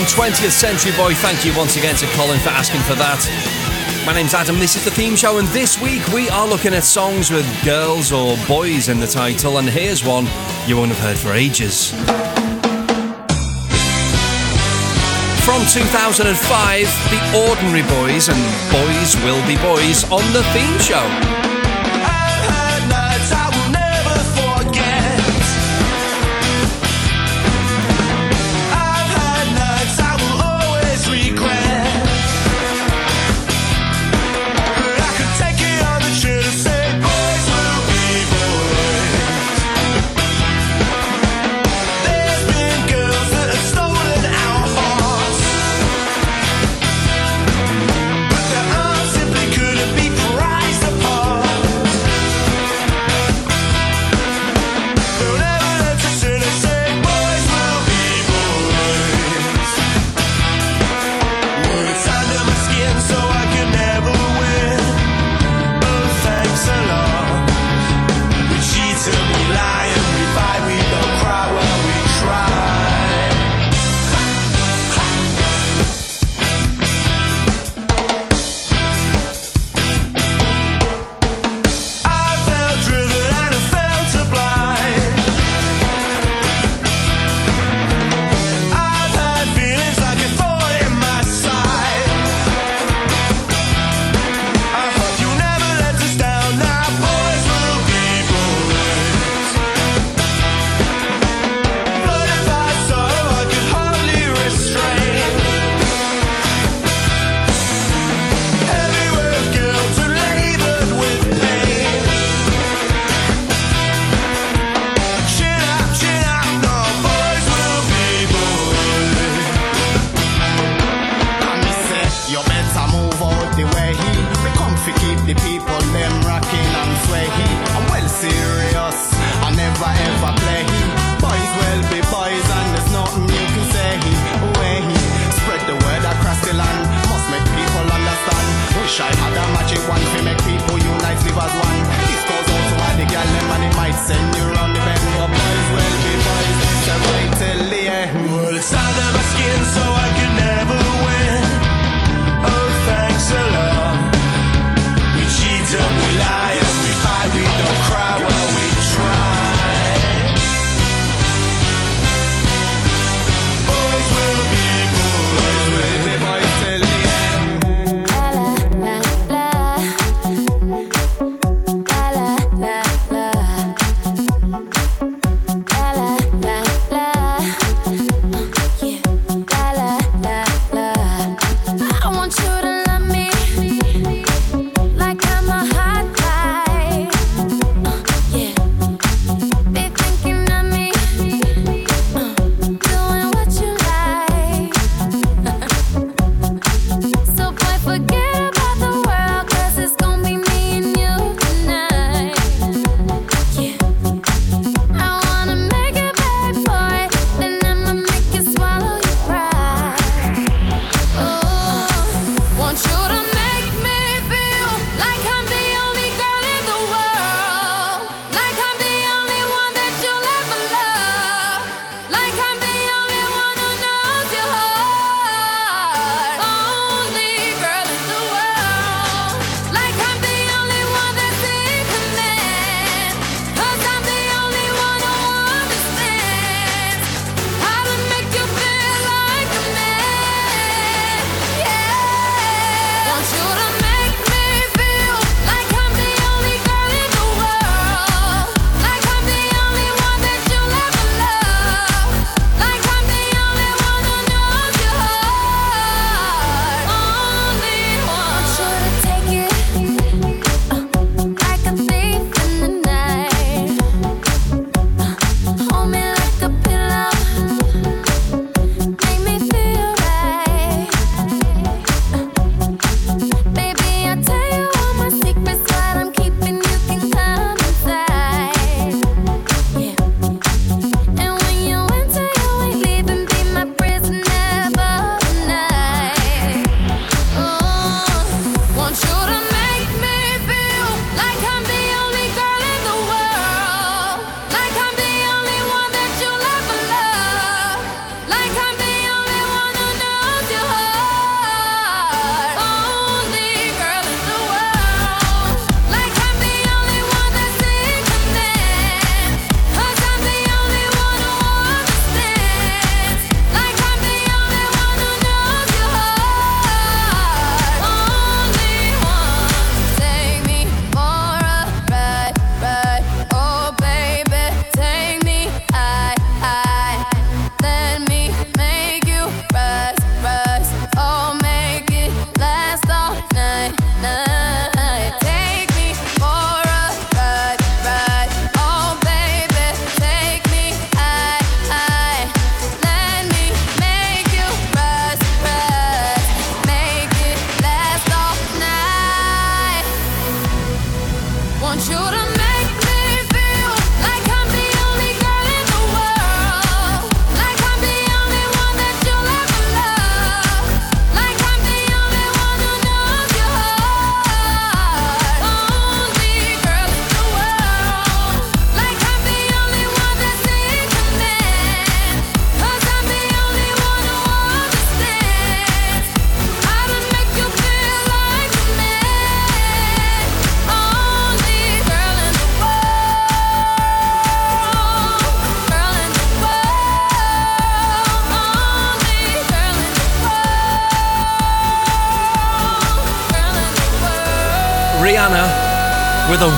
20th 0.07 0.51
Century 0.51 0.91
Boy. 0.95 1.13
Thank 1.13 1.45
you 1.45 1.55
once 1.57 1.75
again 1.75 1.95
to 1.95 2.05
Colin 2.15 2.39
for 2.39 2.49
asking 2.49 2.81
for 2.81 2.95
that. 2.95 3.19
My 4.05 4.13
name's 4.13 4.33
Adam, 4.33 4.57
this 4.57 4.77
is 4.77 4.85
the 4.85 4.91
theme 4.91 5.17
show, 5.17 5.37
and 5.37 5.47
this 5.49 5.81
week 5.81 6.05
we 6.07 6.29
are 6.29 6.47
looking 6.47 6.73
at 6.73 6.85
songs 6.85 7.29
with 7.29 7.45
girls 7.65 8.13
or 8.13 8.37
boys 8.47 8.87
in 8.87 8.99
the 8.99 9.07
title, 9.07 9.57
and 9.57 9.67
here's 9.67 10.05
one 10.05 10.25
you 10.65 10.77
won't 10.77 10.91
have 10.91 10.99
heard 10.99 11.17
for 11.17 11.33
ages. 11.33 11.91
From 15.43 15.61
2005, 15.67 16.87
The 17.11 17.49
Ordinary 17.49 17.83
Boys 17.99 18.29
and 18.29 18.39
Boys 18.71 19.15
Will 19.23 19.45
Be 19.45 19.57
Boys 19.57 20.09
on 20.09 20.23
the 20.31 20.43
theme 20.53 20.79
show. 20.79 21.46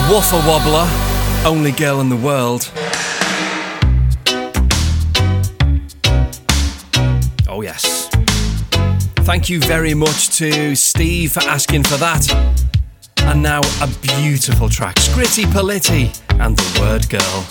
Waffle 0.09 0.39
Wobbler, 0.39 0.87
only 1.45 1.71
girl 1.71 2.01
in 2.01 2.09
the 2.09 2.15
world. 2.15 2.71
Oh, 7.47 7.61
yes. 7.61 8.09
Thank 9.17 9.49
you 9.49 9.59
very 9.59 9.93
much 9.93 10.35
to 10.37 10.75
Steve 10.75 11.33
for 11.33 11.41
asking 11.41 11.83
for 11.83 11.97
that. 11.97 12.27
And 13.19 13.43
now 13.43 13.61
a 13.81 13.87
beautiful 14.01 14.67
track 14.67 14.95
Scritti 14.95 15.43
Politti 15.43 16.09
and 16.39 16.57
the 16.57 16.79
word 16.81 17.07
girl. 17.07 17.45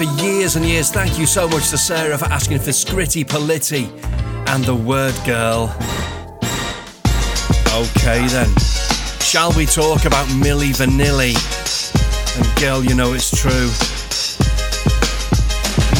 for 0.00 0.22
years 0.22 0.56
and 0.56 0.64
years. 0.64 0.90
Thank 0.90 1.18
you 1.18 1.26
so 1.26 1.46
much 1.46 1.68
to 1.68 1.76
Sarah 1.76 2.16
for 2.16 2.24
asking 2.26 2.60
for 2.60 2.70
Scritti 2.70 3.22
Politti 3.22 3.84
and 4.48 4.64
the 4.64 4.74
word 4.74 5.14
girl. 5.26 5.76
Okay 7.68 8.26
then. 8.28 8.48
Shall 9.20 9.52
we 9.52 9.66
talk 9.66 10.06
about 10.06 10.26
Milli 10.28 10.72
Vanilli? 10.72 11.36
And 12.38 12.60
girl, 12.60 12.82
you 12.82 12.94
know 12.94 13.12
it's 13.12 13.30
true. 13.30 13.68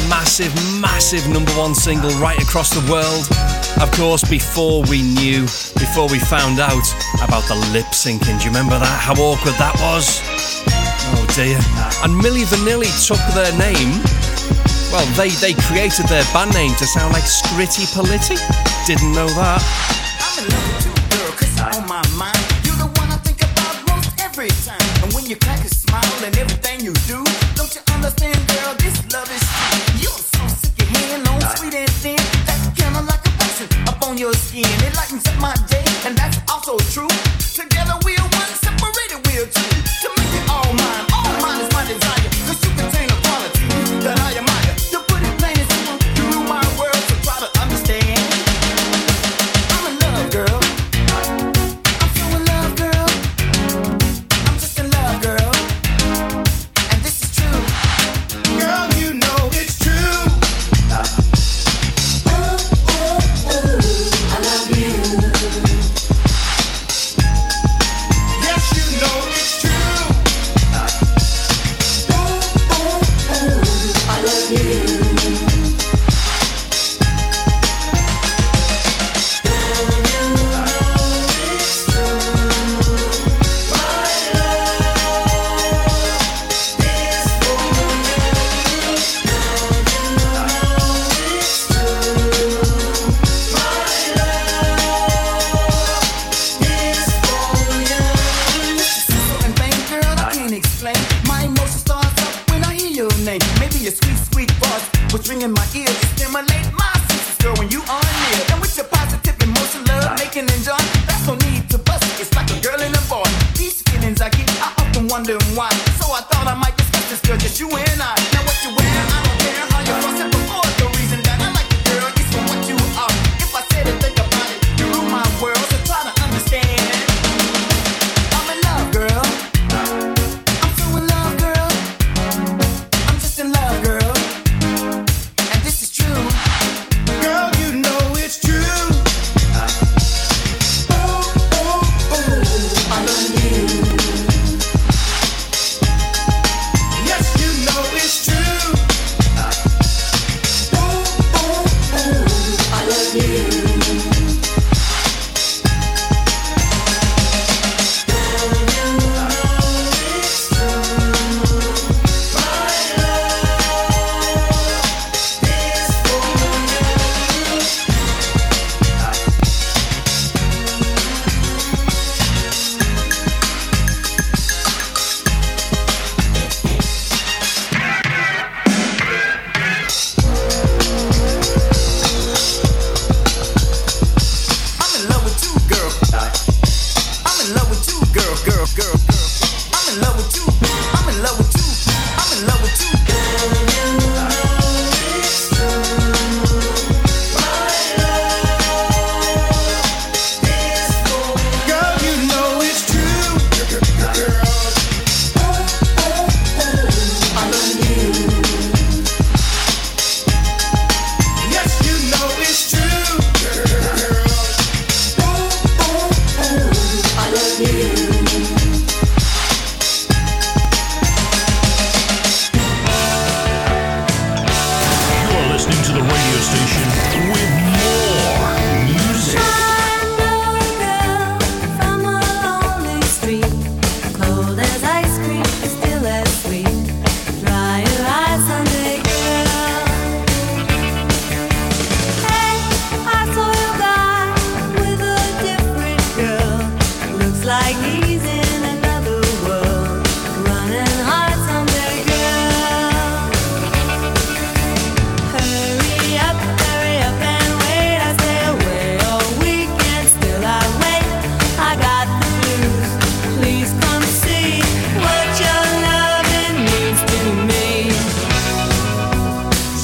Massive, 0.09 0.55
massive 0.81 1.29
number 1.29 1.53
one 1.53 1.75
single 1.75 2.11
right 2.13 2.41
across 2.41 2.71
the 2.71 2.91
world. 2.91 3.29
Of 3.83 3.91
course, 3.93 4.25
before 4.25 4.83
we 4.85 5.03
knew, 5.03 5.43
before 5.77 6.09
we 6.09 6.19
found 6.19 6.59
out 6.59 6.89
about 7.23 7.45
the 7.49 7.57
lip 7.73 7.93
syncing. 7.93 8.39
Do 8.39 8.45
you 8.45 8.51
remember 8.51 8.79
that? 8.79 9.01
How 9.01 9.13
awkward 9.13 9.57
that 9.57 9.77
was? 9.79 10.23
Oh 11.13 11.27
dear. 11.35 11.90
And 12.03 12.15
Milli 12.15 12.45
Vanilli 12.45 12.89
took 13.07 13.21
their 13.35 13.53
name. 13.59 14.01
Well, 14.91 15.07
they, 15.17 15.29
they 15.29 15.53
created 15.53 16.07
their 16.09 16.25
band 16.33 16.55
name 16.55 16.75
to 16.77 16.87
sound 16.87 17.13
like 17.13 17.25
Scritti 17.25 17.85
Politti. 17.95 18.37
Didn't 18.87 19.13
know 19.13 19.29
that. 19.29 20.00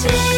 see. 0.09 0.36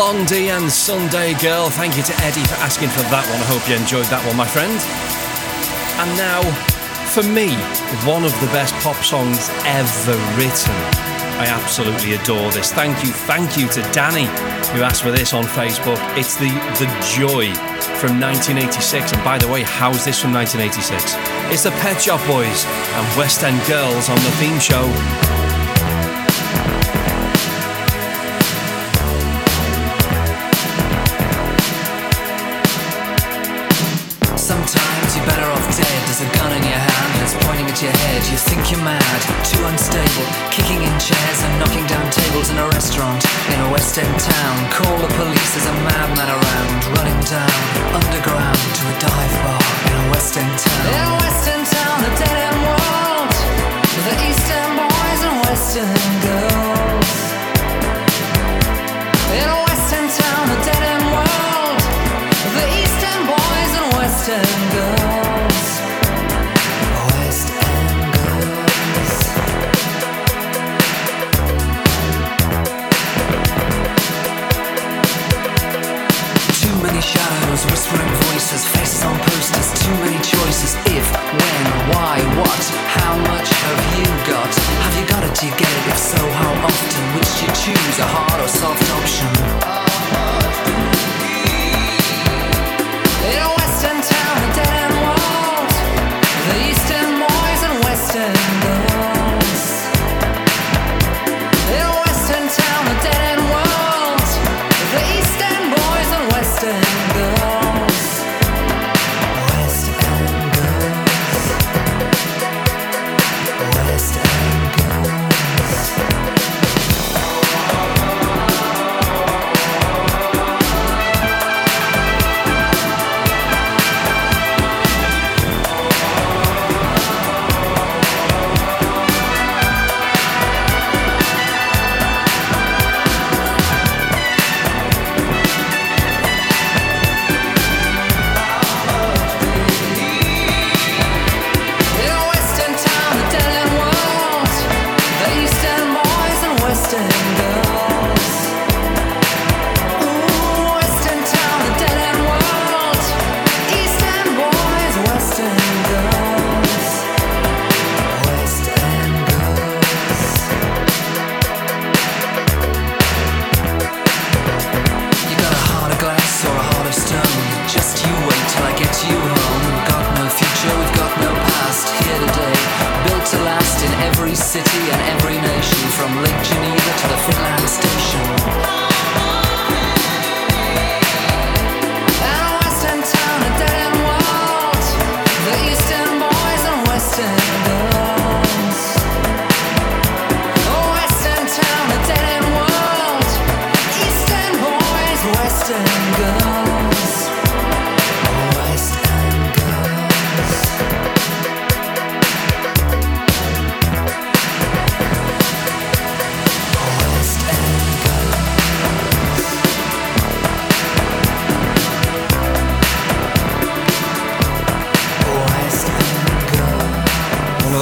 Blondie 0.00 0.48
and 0.48 0.72
Sunday 0.72 1.34
Girl. 1.34 1.68
Thank 1.68 1.94
you 1.98 2.02
to 2.02 2.14
Eddie 2.24 2.42
for 2.44 2.54
asking 2.64 2.88
for 2.88 3.04
that 3.12 3.20
one. 3.28 3.36
I 3.36 3.44
hope 3.52 3.68
you 3.68 3.76
enjoyed 3.76 4.08
that 4.08 4.24
one, 4.24 4.32
my 4.32 4.48
friend. 4.48 4.72
And 6.00 6.08
now, 6.16 6.40
for 7.12 7.20
me, 7.20 7.52
one 8.08 8.24
of 8.24 8.32
the 8.40 8.48
best 8.48 8.72
pop 8.80 8.96
songs 9.04 9.52
ever 9.68 10.16
written. 10.40 10.72
I 11.36 11.52
absolutely 11.52 12.16
adore 12.16 12.48
this. 12.48 12.72
Thank 12.72 13.04
you, 13.04 13.12
thank 13.12 13.60
you 13.60 13.68
to 13.76 13.84
Danny 13.92 14.24
who 14.72 14.80
asked 14.80 15.02
for 15.02 15.12
this 15.12 15.36
on 15.36 15.44
Facebook. 15.44 16.00
It's 16.16 16.32
the 16.40 16.48
the 16.80 16.88
Joy 17.12 17.52
from 18.00 18.16
1986. 18.16 19.12
And 19.12 19.20
by 19.20 19.36
the 19.36 19.52
way, 19.52 19.68
how's 19.68 20.08
this 20.08 20.16
from 20.16 20.32
1986? 20.32 21.12
It's 21.52 21.68
the 21.68 21.76
Pet 21.84 22.00
Shop 22.00 22.24
Boys 22.24 22.64
and 22.64 23.04
West 23.20 23.44
End 23.44 23.60
Girls 23.68 24.08
on 24.08 24.16
the 24.16 24.32
theme 24.40 24.56
show. 24.64 24.88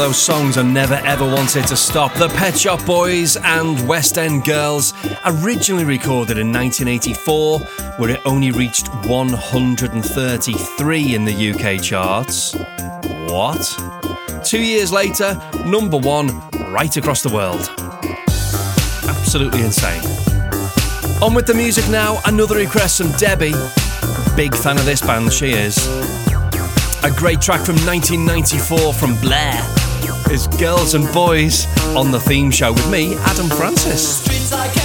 Those 0.09 0.23
songs 0.23 0.57
I 0.57 0.63
never 0.63 0.95
ever 0.95 1.27
wanted 1.27 1.67
to 1.67 1.77
stop. 1.77 2.15
The 2.15 2.31
Pet 2.31 2.59
Shop 2.59 2.83
Boys 2.87 3.37
and 3.37 3.87
West 3.87 4.17
End 4.17 4.43
Girls, 4.43 4.95
originally 5.27 5.85
recorded 5.85 6.39
in 6.39 6.51
1984, 6.51 7.59
where 7.99 8.13
it 8.13 8.23
only 8.25 8.51
reached 8.51 8.89
133 9.05 11.15
in 11.15 11.27
the 11.27 11.51
UK 11.51 11.83
charts. 11.83 12.55
What? 13.31 13.61
Two 14.43 14.63
years 14.63 14.91
later, 14.91 15.39
number 15.67 15.99
one 15.99 16.41
right 16.73 16.97
across 16.97 17.23
the 17.23 17.29
world. 17.29 17.71
Absolutely 19.07 19.61
insane. 19.61 20.01
On 21.21 21.35
with 21.35 21.47
the 21.47 21.53
music 21.53 21.87
now, 21.91 22.19
another 22.25 22.57
request 22.57 22.97
from 22.97 23.13
Debbie. 23.19 23.53
Big 24.35 24.57
fan 24.57 24.79
of 24.79 24.87
this 24.87 25.03
band, 25.03 25.35
she 25.35 25.51
is. 25.51 25.77
A 27.05 27.11
great 27.15 27.43
track 27.43 27.61
from 27.61 27.77
1994 27.85 28.95
from 28.95 29.15
Blur 29.21 29.78
is 30.31 30.47
Girls 30.47 30.95
and 30.95 31.11
Boys 31.13 31.67
on 31.97 32.11
the 32.11 32.21
theme 32.21 32.51
show 32.51 32.73
with 32.73 32.91
me, 32.91 33.15
Adam 33.17 33.49
Francis. 33.49 34.78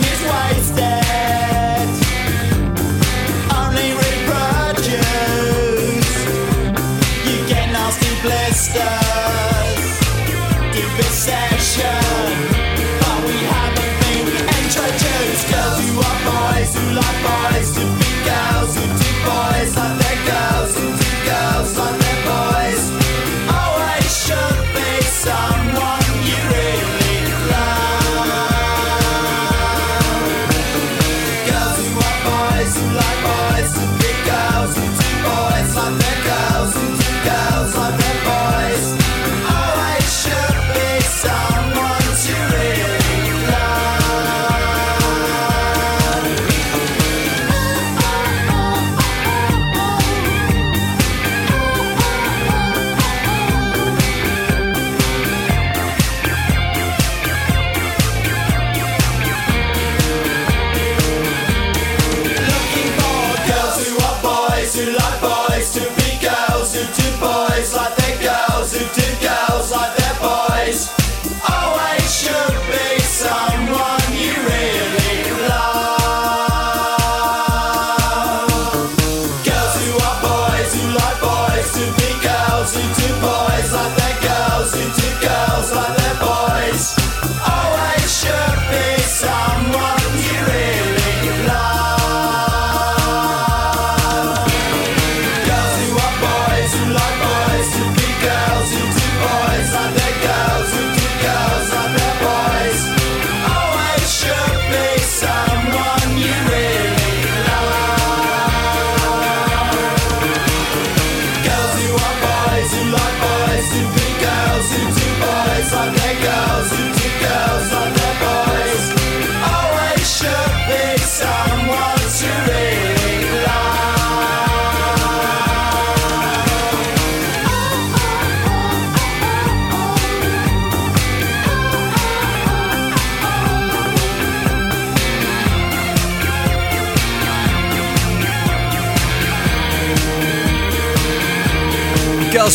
is 0.00 0.22
wasted. 0.22 0.95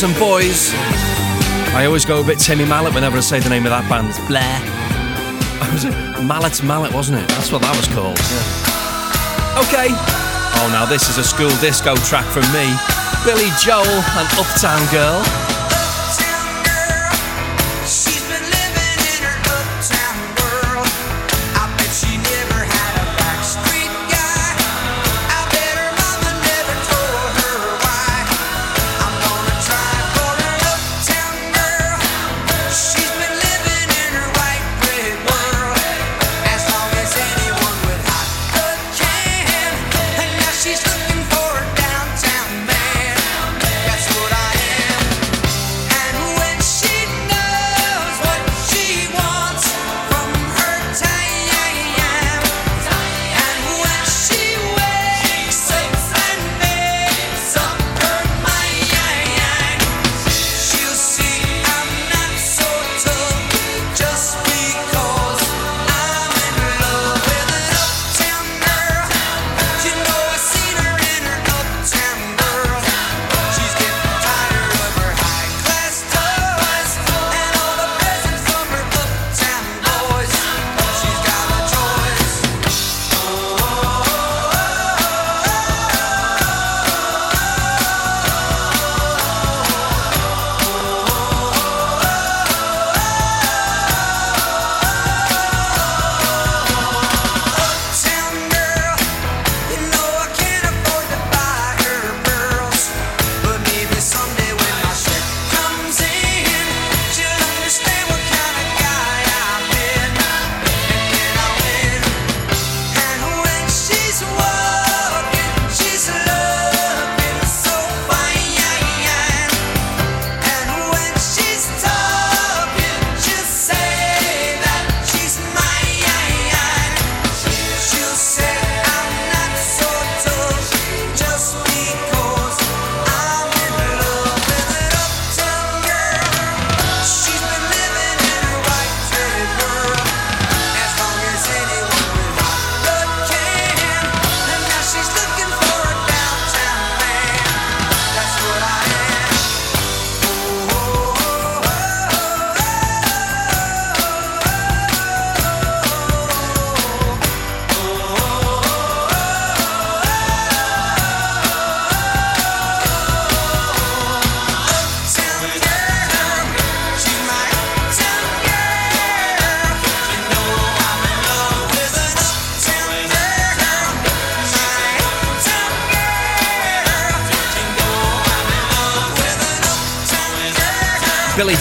Girls 0.01 0.13
and 0.13 0.19
Boys. 0.19 0.71
I 1.75 1.85
always 1.85 2.05
go 2.05 2.21
a 2.21 2.23
bit 2.23 2.39
Timmy 2.39 2.65
Mallett 2.65 2.95
whenever 2.95 3.17
I 3.17 3.19
say 3.19 3.39
the 3.39 3.49
name 3.49 3.65
of 3.65 3.69
that 3.69 3.87
band. 3.87 4.09
Blur. 4.27 4.41
Was 5.73 5.85
it 5.85 5.93
Mallet 6.23 6.63
Mallet, 6.63 6.91
wasn't 6.91 7.19
it? 7.19 7.27
That's 7.29 7.51
what 7.51 7.61
that 7.61 7.75
was 7.77 7.87
called. 7.87 8.17
Yeah. 8.17 9.61
Okay. 9.61 9.93
Oh, 10.57 10.69
now 10.71 10.85
this 10.85 11.09
is 11.09 11.17
a 11.17 11.23
school 11.23 11.51
disco 11.61 11.95
track 12.07 12.25
from 12.25 12.45
me, 12.53 12.65
Billy 13.25 13.49
Joel 13.61 13.85
and 14.17 14.27
Uptown 14.37 14.81
Girl. 14.91 15.50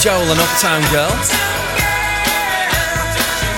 Joel 0.01 0.31
and 0.31 0.41
Uptown 0.41 0.81
Girl. 0.91 1.11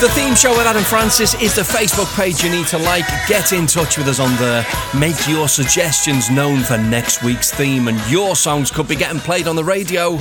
The 0.00 0.08
theme 0.08 0.34
show 0.34 0.50
with 0.50 0.66
Adam 0.66 0.82
Francis 0.82 1.40
is 1.40 1.54
the 1.54 1.62
Facebook 1.62 2.12
page 2.16 2.42
you 2.42 2.50
need 2.50 2.66
to 2.66 2.78
like. 2.78 3.04
Get 3.28 3.52
in 3.52 3.68
touch 3.68 3.96
with 3.96 4.08
us 4.08 4.18
on 4.18 4.34
there. 4.38 4.66
Make 4.98 5.28
your 5.28 5.46
suggestions 5.46 6.30
known 6.30 6.64
for 6.64 6.76
next 6.78 7.22
week's 7.22 7.52
theme, 7.52 7.86
and 7.86 7.96
your 8.10 8.34
songs 8.34 8.72
could 8.72 8.88
be 8.88 8.96
getting 8.96 9.20
played 9.20 9.46
on 9.46 9.54
the 9.54 9.62
radio. 9.62 10.18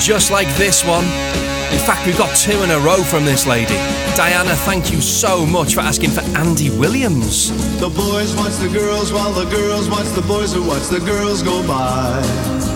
Just 0.00 0.30
like 0.30 0.48
this 0.56 0.82
one. 0.86 1.04
In 1.04 1.78
fact, 1.84 2.06
we've 2.06 2.16
got 2.16 2.34
two 2.34 2.62
in 2.62 2.70
a 2.70 2.78
row 2.78 3.02
from 3.02 3.26
this 3.26 3.46
lady. 3.46 3.76
Diana, 4.16 4.56
thank 4.64 4.90
you 4.90 5.02
so 5.02 5.44
much 5.44 5.74
for 5.74 5.80
asking 5.80 6.12
for 6.12 6.22
Andy 6.38 6.70
Williams. 6.70 7.50
The 7.78 7.90
boys 7.90 8.34
watch 8.36 8.56
the 8.56 8.70
girls 8.72 9.12
while 9.12 9.32
the 9.32 9.50
girls 9.50 9.90
watch 9.90 10.08
the 10.14 10.22
boys 10.22 10.54
who 10.54 10.66
watch 10.66 10.88
the 10.88 11.00
girls 11.00 11.42
go 11.42 11.60
by 11.68 12.71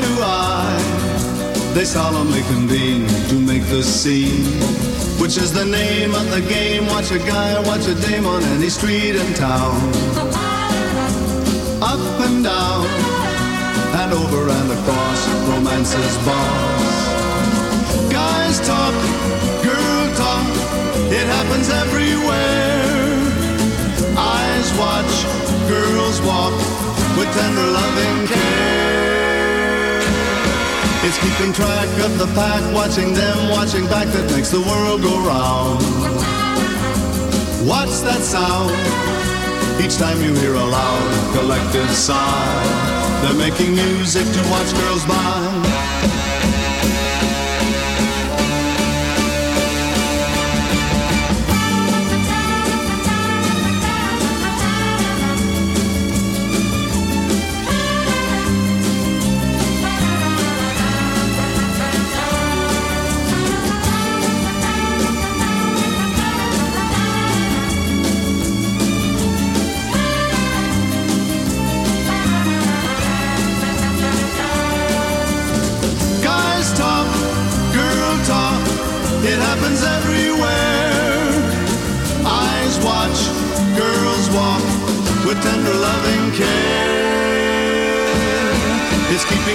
why 0.00 0.08
do 0.08 0.22
I? 0.22 1.74
They 1.74 1.84
solemnly 1.84 2.42
convene 2.42 3.06
to 3.28 3.34
make 3.34 3.64
the 3.68 3.82
scene, 3.82 4.44
which 5.20 5.36
is 5.36 5.52
the 5.52 5.64
name 5.64 6.14
of 6.14 6.30
the 6.30 6.40
game. 6.40 6.86
Watch 6.86 7.10
a 7.12 7.18
guy, 7.18 7.58
watch 7.66 7.86
a 7.86 7.94
dame 7.94 8.26
on 8.26 8.42
any 8.56 8.68
street 8.68 9.16
in 9.16 9.34
town. 9.34 9.76
Up 11.82 12.00
and 12.26 12.44
down, 12.44 12.86
and 14.00 14.12
over 14.12 14.48
and 14.48 14.70
across, 14.72 15.20
romance's 15.48 16.16
bars. 16.26 16.98
Guys 18.10 18.60
talk, 18.66 18.94
girl 19.62 20.04
talk, 20.16 20.48
it 21.12 21.26
happens 21.36 21.68
everywhere. 21.68 22.90
Eyes 24.16 24.68
watch, 24.78 25.14
girls 25.68 26.20
walk 26.22 26.54
with 27.16 27.30
tender 27.34 27.68
loving 27.78 28.26
care. 28.26 29.09
It's 31.02 31.16
keeping 31.18 31.50
track 31.54 31.88
of 32.04 32.18
the 32.18 32.26
pack, 32.34 32.60
watching 32.74 33.14
them, 33.14 33.48
watching 33.50 33.86
back 33.86 34.06
that 34.08 34.30
makes 34.32 34.50
the 34.50 34.60
world 34.60 35.00
go 35.00 35.16
round. 35.24 35.80
What's 37.66 38.02
that 38.02 38.20
sound? 38.20 38.70
Each 39.82 39.96
time 39.96 40.20
you 40.20 40.34
hear 40.34 40.52
a 40.52 40.62
loud 40.62 41.32
collective 41.32 41.88
sigh, 41.88 43.22
they're 43.22 43.32
making 43.48 43.76
music 43.76 44.26
to 44.26 44.40
watch 44.50 44.70
girls 44.74 45.06
by. 45.06 45.49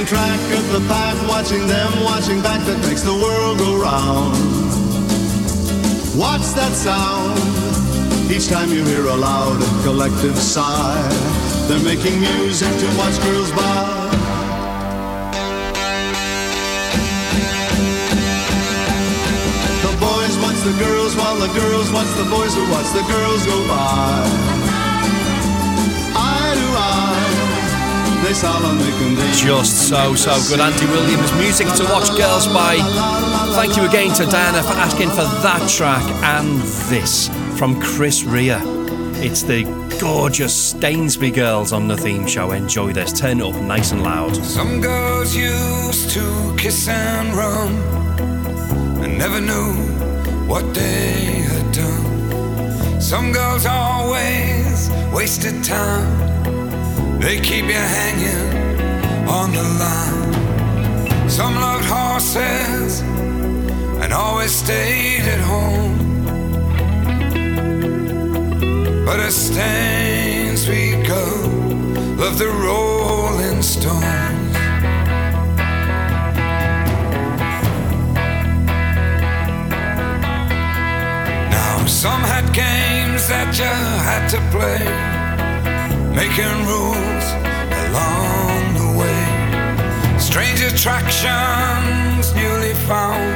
Keeping 0.06 0.18
track 0.18 0.40
of 0.58 0.72
the 0.72 0.88
pack, 0.88 1.16
watching 1.28 1.68
them, 1.68 2.04
watching 2.04 2.42
back 2.42 2.60
that 2.66 2.80
makes 2.88 3.02
the 3.02 3.14
world 3.14 3.58
go 3.58 3.82
round. 3.82 4.36
Watch 6.18 6.46
that 6.56 6.74
sound? 6.74 7.38
Each 8.32 8.48
time 8.48 8.70
you 8.70 8.84
hear 8.86 9.06
a 9.06 9.16
loud 9.16 9.62
collective 9.84 10.38
sigh, 10.38 11.02
they're 11.68 11.84
making 11.84 12.20
music 12.20 12.70
to 12.70 12.88
watch 12.98 13.18
girls 13.24 13.52
by. 13.52 14.02
The 19.86 19.94
boys 20.00 20.36
watch 20.44 20.60
the 20.64 20.76
girls 20.84 21.16
while 21.16 21.38
the 21.38 21.52
girls 21.54 21.92
watch 21.92 22.12
the 22.18 22.28
boys 22.30 22.54
who 22.56 22.64
watch 22.72 22.90
the 22.94 23.06
girls 23.12 23.46
go 23.46 23.68
by. 23.68 24.65
Just 28.26 29.88
so, 29.88 30.16
so 30.16 30.34
good. 30.50 30.60
Andy 30.60 30.88
Williams, 30.88 31.32
music 31.34 31.68
to 31.76 31.84
watch 31.84 32.10
girls 32.18 32.48
by. 32.48 32.78
Thank 33.54 33.78
you 33.78 33.86
again 33.88 34.16
to 34.16 34.26
Diana 34.26 34.64
for 34.64 34.74
asking 34.74 35.10
for 35.10 35.26
that 35.44 35.70
track 35.70 36.04
and 36.24 36.60
this 36.90 37.30
from 37.56 37.80
Chris 37.80 38.24
Rea. 38.24 38.58
It's 39.24 39.44
the 39.44 39.66
gorgeous 40.02 40.74
Stainsby 40.74 41.36
girls 41.36 41.72
on 41.72 41.88
the 41.88 41.96
theme 41.96 42.26
show. 42.26 42.52
Enjoy 42.52 42.92
this. 42.94 43.14
Turn 43.14 43.42
it 43.42 43.44
up 43.44 43.62
nice 43.62 43.92
and 43.92 44.02
loud. 44.02 44.36
Some 44.38 44.82
girls 44.82 45.36
used 45.36 46.10
to 46.10 46.56
kiss 46.58 46.88
and 46.88 47.32
run 47.36 47.76
and 49.04 49.20
never 49.20 49.40
knew 49.40 49.76
what 50.48 50.74
they 50.74 51.44
had 51.46 51.72
done. 51.72 53.00
Some 53.00 53.32
girls 53.32 53.68
always 53.68 54.90
wasted 55.14 55.64
time. 55.64 56.25
They 57.26 57.40
keep 57.40 57.66
you 57.66 57.74
hanging 57.74 59.28
on 59.28 59.52
the 59.52 59.64
line. 59.82 61.28
Some 61.28 61.56
loved 61.56 61.86
horses 61.86 63.02
and 63.02 64.14
always 64.14 64.52
stayed 64.52 65.24
at 65.24 65.40
home. 65.40 65.98
But 69.04 69.20
a 69.22 69.32
Stainsby 69.32 71.08
girl 71.08 71.50
loved 72.16 72.38
the 72.38 72.48
Rolling 72.48 73.64
Stones. 73.64 74.54
Now, 81.50 81.86
some 81.88 82.22
had 82.22 82.54
games 82.54 83.28
that 83.30 83.58
you 83.58 83.74
had 84.10 84.28
to 84.28 84.40
play, 84.56 85.15
making 86.16 86.58
rules 86.66 87.26
along 87.84 88.62
the 88.80 88.90
way. 89.00 89.24
Strange 90.18 90.62
attractions 90.62 92.34
newly 92.34 92.74
found, 92.88 93.36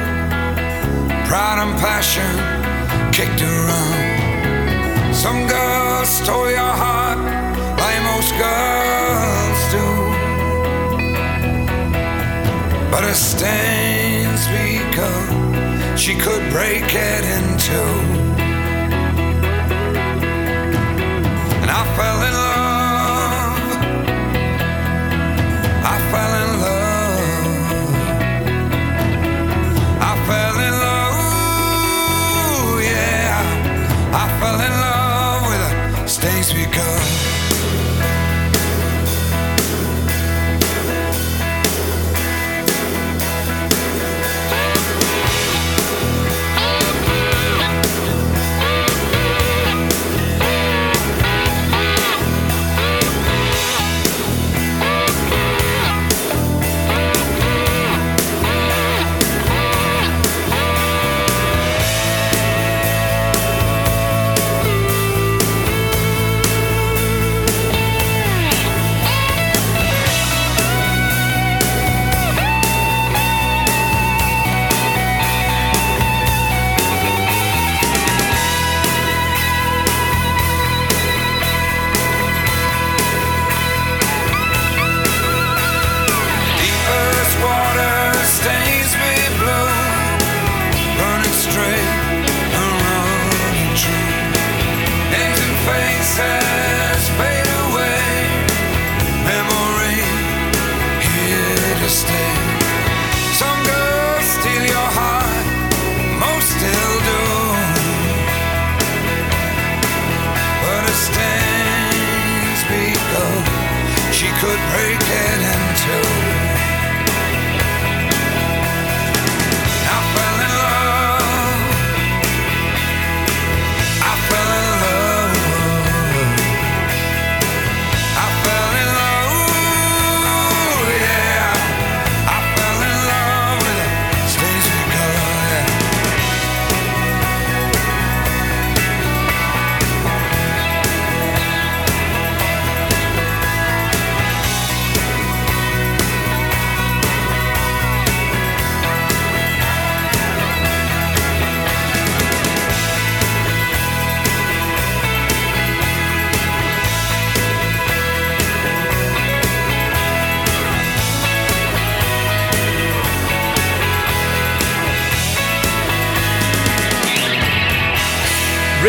pride 1.28 1.58
and 1.62 1.78
passion 1.78 2.32
kicked 3.12 3.42
around. 3.42 5.14
Some 5.14 5.46
girls 5.46 6.08
stole 6.08 6.50
your 6.50 6.74
heart 6.82 7.18
like 7.82 8.00
most 8.12 8.32
girls 8.46 9.60
do. 9.76 9.86
But 12.90 13.04
a 13.04 13.14
Stainsby 13.28 14.72
girl, 14.96 15.96
she 15.96 16.14
could 16.14 16.50
break 16.50 16.88
it 16.94 17.24
in 17.36 17.58
two. 17.58 18.29
I 21.80 21.84
fell 21.96 22.22
in 22.22 22.32
love. 22.34 22.79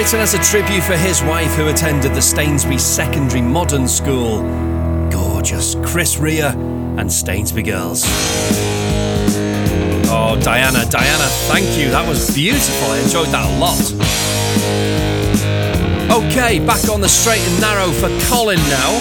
written 0.02 0.20
as 0.20 0.34
a 0.34 0.40
tribute 0.40 0.82
for 0.82 0.98
his 0.98 1.22
wife 1.22 1.54
who 1.54 1.68
attended 1.68 2.12
the 2.14 2.20
Stainsby 2.20 2.80
Secondary 2.80 3.40
Modern 3.40 3.88
School. 3.88 4.42
Gorgeous 5.12 5.76
Chris 5.86 6.18
Rea 6.18 6.42
and 6.42 7.08
Stainsby 7.08 7.64
Girls. 7.64 8.02
Oh, 10.10 10.40
Diana, 10.42 10.90
Diana, 10.90 11.28
thank 11.52 11.78
you. 11.78 11.92
That 11.92 12.08
was 12.10 12.34
beautiful. 12.34 12.88
I 12.88 12.98
enjoyed 12.98 13.28
that 13.28 13.46
a 13.46 13.54
lot. 13.60 13.78
Okay, 16.26 16.58
back 16.66 16.90
on 16.90 17.00
the 17.00 17.08
straight 17.08 17.42
and 17.42 17.62
narrow 17.62 17.92
for 17.92 18.10
Colin 18.28 18.58
now. 18.58 18.98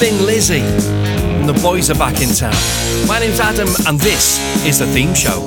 Thin 0.00 0.24
Lizzy. 0.24 0.62
And 0.62 1.46
the 1.46 1.60
boys 1.60 1.90
are 1.90 1.98
back 1.98 2.22
in 2.22 2.30
town. 2.30 2.56
My 3.06 3.18
name's 3.18 3.40
Adam, 3.40 3.68
and 3.86 4.00
this 4.00 4.40
is 4.64 4.78
The 4.78 4.86
Theme 4.86 5.12
Show. 5.12 5.46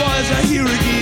boys 0.00 0.30
are 0.30 0.46
here 0.46 0.64
again. 0.64 0.99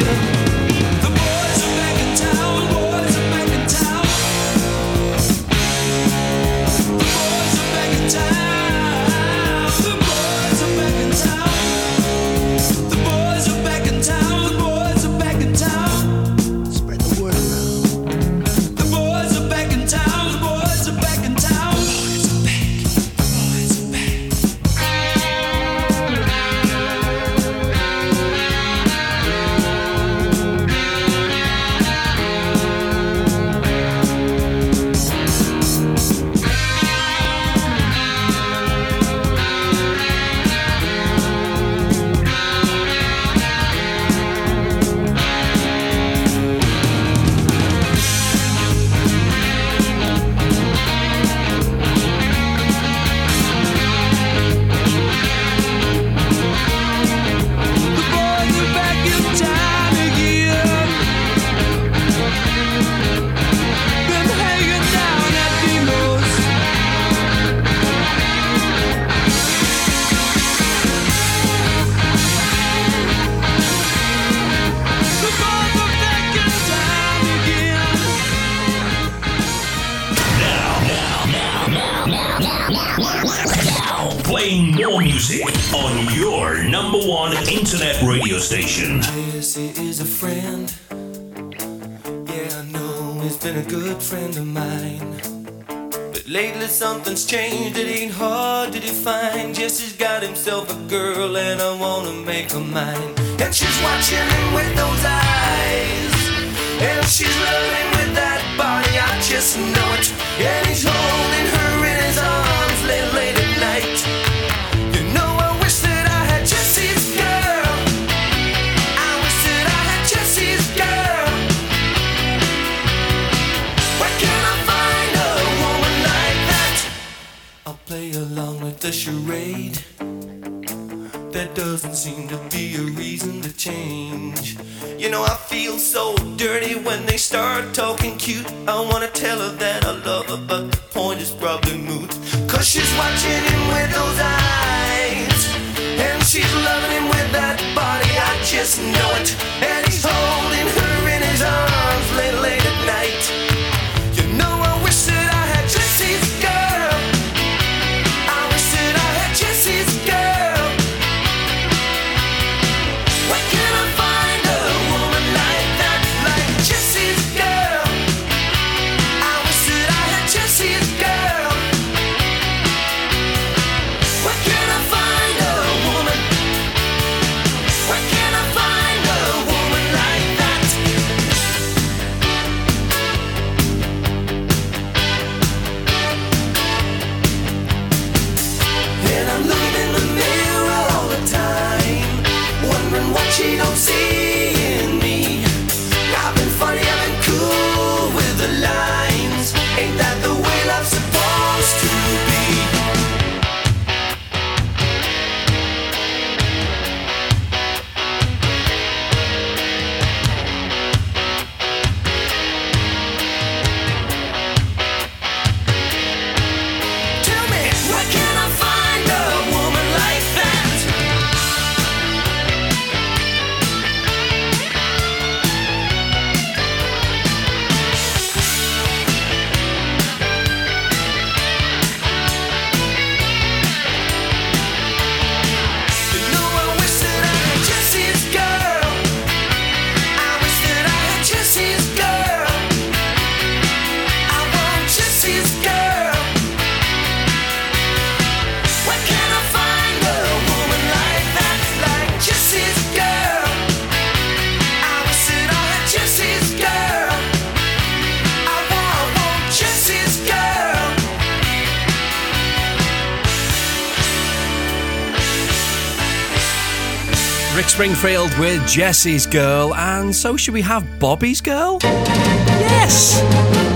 Springfield 267.89 268.37
with 268.39 268.69
Jesse's 268.69 269.27
Girl, 269.27 269.75
and 269.75 270.15
so 270.15 270.37
should 270.37 270.53
we 270.53 270.61
have 270.61 270.85
Bobby's 270.99 271.41
Girl? 271.41 271.79
Yes! 271.83 273.19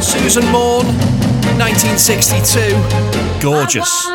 Susan 0.07 0.43
Maughan, 0.53 0.85
1962. 1.57 3.41
Gorgeous. 3.41 4.07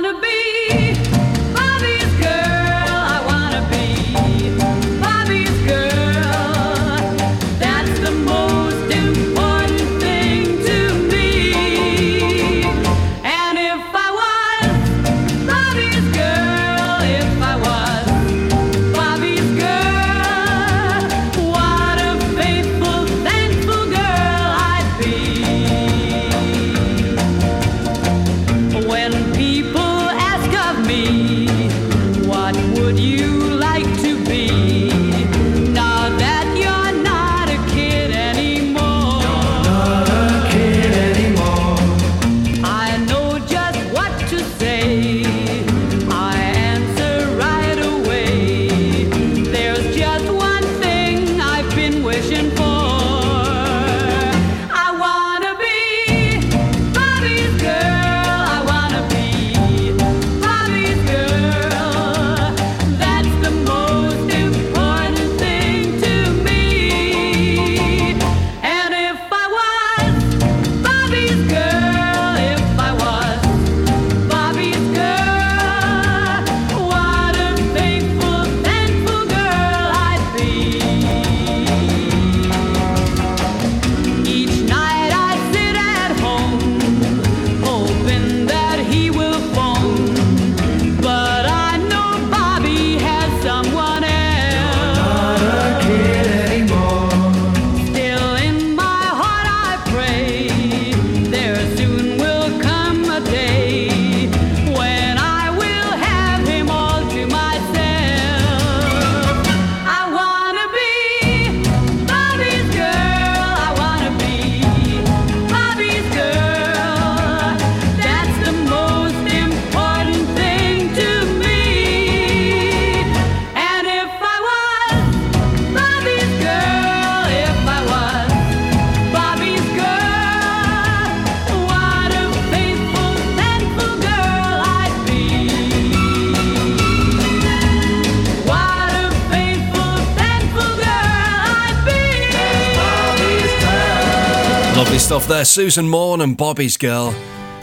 there, 145.37 145.45
Susan 145.45 145.87
Maughan 145.87 146.23
and 146.23 146.35
Bobby's 146.35 146.77
Girl. 146.77 147.13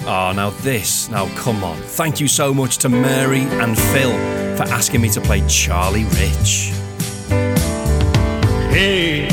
Oh, 0.07 0.33
now 0.33 0.51
this, 0.63 1.09
now 1.09 1.27
come 1.35 1.65
on. 1.65 1.77
Thank 1.77 2.21
you 2.21 2.29
so 2.29 2.55
much 2.55 2.79
to 2.79 2.89
Mary 2.89 3.41
and 3.41 3.77
Phil 3.77 4.13
for 4.57 4.63
asking 4.73 5.01
me 5.01 5.09
to 5.09 5.21
play 5.21 5.43
Charlie 5.49 6.05
Rich. 6.05 6.71
Hey, 8.71 9.29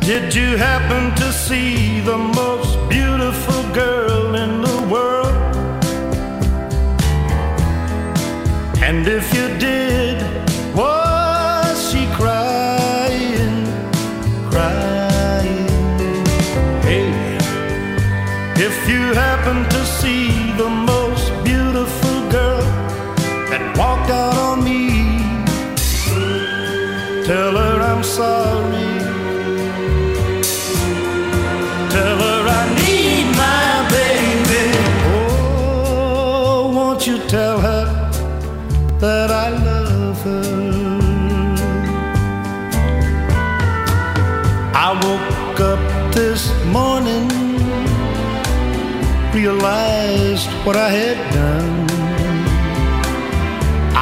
did 0.00 0.34
you 0.34 0.58
happen 0.58 1.14
to 1.22 1.32
see 1.32 2.00
the 2.00 2.18
most 2.18 2.76
beautiful 2.90 3.62
girl 3.72 4.34
in 4.34 4.60
the 4.60 4.88
world? 4.92 5.34
And 8.82 9.08
if 9.08 9.32
you 9.32 9.48
did, 9.58 10.41
happen 19.44 19.68
to 19.70 19.84
see 19.84 20.21
realized 49.42 50.48
what 50.64 50.76
I 50.76 50.90
had 51.00 51.18
done. 51.32 51.86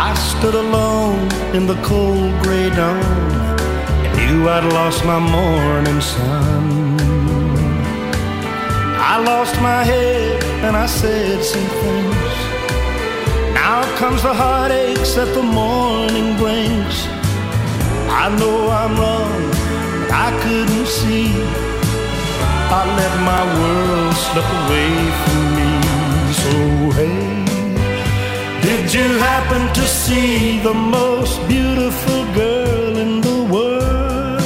I 0.08 0.12
stood 0.30 0.54
alone 0.54 1.22
in 1.56 1.66
the 1.66 1.78
cold 1.90 2.32
gray 2.42 2.68
dawn 2.80 3.02
and 4.04 4.12
knew 4.18 4.46
I'd 4.56 4.66
lost 4.78 5.02
my 5.12 5.20
morning 5.36 6.00
sun. 6.14 6.66
I 9.12 9.14
lost 9.30 9.54
my 9.70 9.82
head 9.82 10.44
and 10.66 10.76
I 10.76 10.86
said 11.00 11.42
some 11.52 11.68
things. 11.82 12.32
Now 13.60 13.78
comes 14.00 14.22
the 14.22 14.34
heartaches 14.34 15.14
that 15.14 15.30
the 15.38 15.46
morning 15.60 16.36
brings. 16.42 16.96
I 18.22 18.26
know 18.40 18.58
I'm 18.80 18.94
wrong, 19.02 19.42
but 20.00 20.10
I 20.26 20.28
couldn't 20.42 20.86
see. 20.98 21.69
I 22.72 22.82
let 23.00 23.14
my 23.32 23.42
world 23.58 24.14
slip 24.14 24.48
away 24.60 24.92
from 25.22 25.42
me. 25.56 25.70
So 26.40 26.52
hey. 26.98 27.40
Did 28.62 28.94
you 28.94 29.08
happen 29.18 29.62
to 29.74 29.84
see 29.86 30.60
the 30.60 30.72
most 30.72 31.34
beautiful 31.48 32.22
girl 32.32 32.96
in 32.96 33.20
the 33.20 33.38
world? 33.52 34.40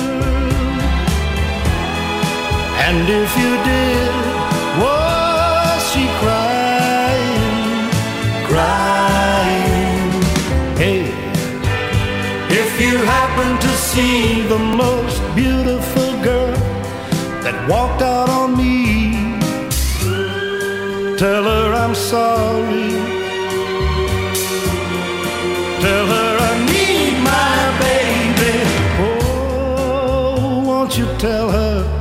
And 2.86 3.08
if 3.22 3.30
you 3.42 3.52
did, 3.70 4.14
was 4.82 5.80
she 5.90 6.04
crying, 6.22 7.90
crying? 8.50 10.10
Hey, 10.82 11.02
if 12.62 12.80
you 12.80 12.96
happen 13.16 13.50
to 13.66 13.70
see 13.90 14.46
the 14.48 14.58
most 14.58 15.20
beautiful 15.34 15.73
walked 17.68 18.02
out 18.02 18.28
on 18.28 18.56
me, 18.56 19.12
tell 21.16 21.44
her 21.44 21.72
I'm 21.72 21.94
sorry. 21.94 22.90
Tell 25.80 26.06
her 26.06 26.36
I 26.50 26.52
need 26.72 27.14
my 27.32 27.56
baby. 27.84 28.54
Oh, 29.00 30.62
won't 30.66 30.96
you 30.98 31.06
tell 31.18 31.50
her 31.50 31.93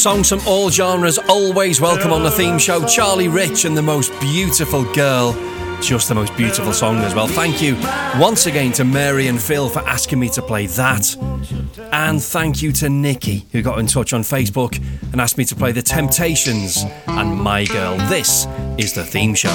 Songs 0.00 0.30
from 0.30 0.40
all 0.46 0.70
genres, 0.70 1.18
always 1.28 1.78
welcome 1.78 2.10
on 2.10 2.22
the 2.22 2.30
theme 2.30 2.58
show. 2.58 2.86
Charlie 2.86 3.28
Rich 3.28 3.66
and 3.66 3.76
the 3.76 3.82
most 3.82 4.18
beautiful 4.18 4.90
girl. 4.94 5.34
Just 5.82 6.08
the 6.08 6.14
most 6.14 6.34
beautiful 6.38 6.72
song 6.72 6.96
as 7.00 7.14
well. 7.14 7.26
Thank 7.26 7.60
you 7.60 7.76
once 8.18 8.46
again 8.46 8.72
to 8.72 8.84
Mary 8.86 9.26
and 9.26 9.38
Phil 9.38 9.68
for 9.68 9.80
asking 9.80 10.18
me 10.18 10.30
to 10.30 10.40
play 10.40 10.64
that. 10.64 11.14
And 11.92 12.22
thank 12.22 12.62
you 12.62 12.72
to 12.72 12.88
Nikki, 12.88 13.44
who 13.52 13.60
got 13.60 13.78
in 13.78 13.86
touch 13.86 14.14
on 14.14 14.22
Facebook 14.22 14.82
and 15.12 15.20
asked 15.20 15.36
me 15.36 15.44
to 15.44 15.54
play 15.54 15.70
The 15.72 15.82
Temptations 15.82 16.82
and 17.06 17.38
My 17.38 17.66
Girl. 17.66 17.98
This 18.08 18.46
is 18.78 18.94
the 18.94 19.04
theme 19.04 19.34
show. 19.34 19.50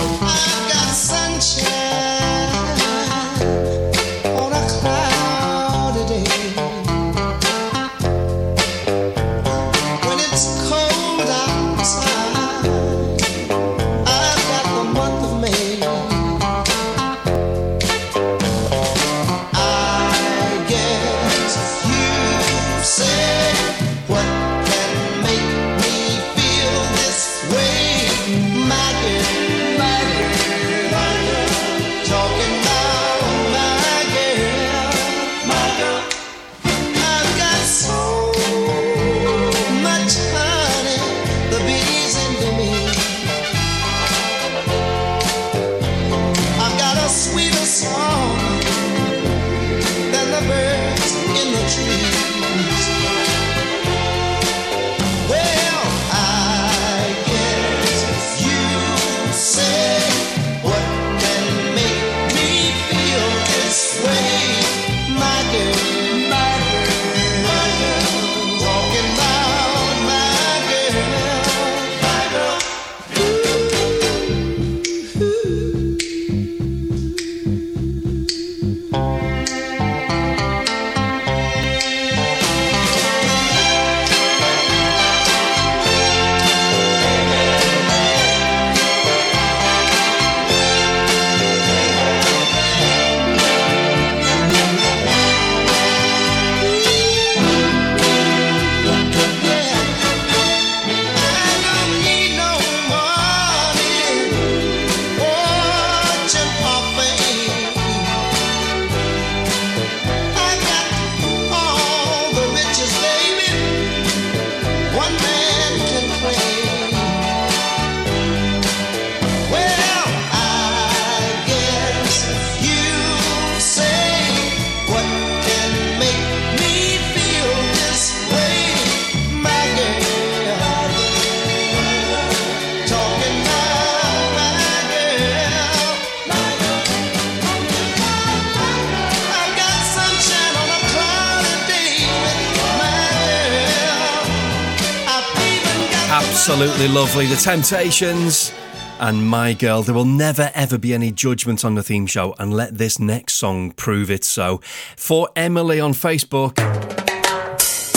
absolutely 146.66 146.96
lovely. 146.96 147.28
The 147.28 147.36
Temptations 147.36 148.52
and 149.00 149.30
My 149.30 149.54
Girl. 149.54 149.84
There 149.84 149.94
will 149.94 150.04
never 150.04 150.50
ever 150.56 150.80
be 150.80 150.96
any 150.96 151.12
judgment 151.12 151.64
on 151.64 151.76
the 151.76 151.84
theme 151.84 152.08
show, 152.08 152.34
and 152.40 152.52
let 152.52 152.80
this 152.80 152.98
next 152.98 153.34
song 153.36 153.70
prove 153.72 154.10
it 154.10 154.24
so. 154.24 154.62
For 154.98 155.30
Emily 155.36 155.80
on 155.80 155.94
Facebook, 155.94 156.56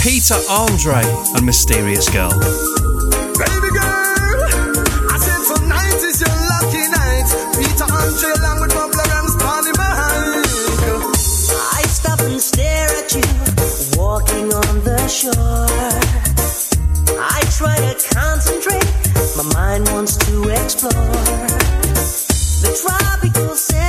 Peter 0.03 0.39
Andre 0.51 1.01
and 1.35 1.47
Mysterious 1.47 2.11
Girl. 2.11 2.28
Baby 2.28 3.70
girl, 3.73 4.05
I 5.09 5.16
said 5.19 5.57
tonight 5.57 6.05
is 6.05 6.20
your 6.20 6.36
lucky 6.53 6.85
night. 6.93 7.28
Peter 7.57 7.89
Andre 7.90 8.31
along 8.36 8.61
with 8.61 8.74
Bob 8.74 8.93
Lawrence, 8.95 9.36
Bonnie 9.43 9.73
Mike. 9.78 10.45
I 11.73 11.82
stop 11.89 12.20
and 12.20 12.39
stare 12.39 12.89
at 12.89 13.15
you, 13.15 13.23
walking 13.99 14.53
on 14.53 14.85
the 14.85 15.09
shore 15.09 16.18
try 17.59 17.74
to 17.74 18.14
concentrate. 18.14 18.86
My 19.36 19.43
mind 19.52 19.89
wants 19.89 20.16
to 20.16 20.48
explore 20.48 20.93
the 22.62 22.70
tropical. 22.80 23.56
City. 23.56 23.88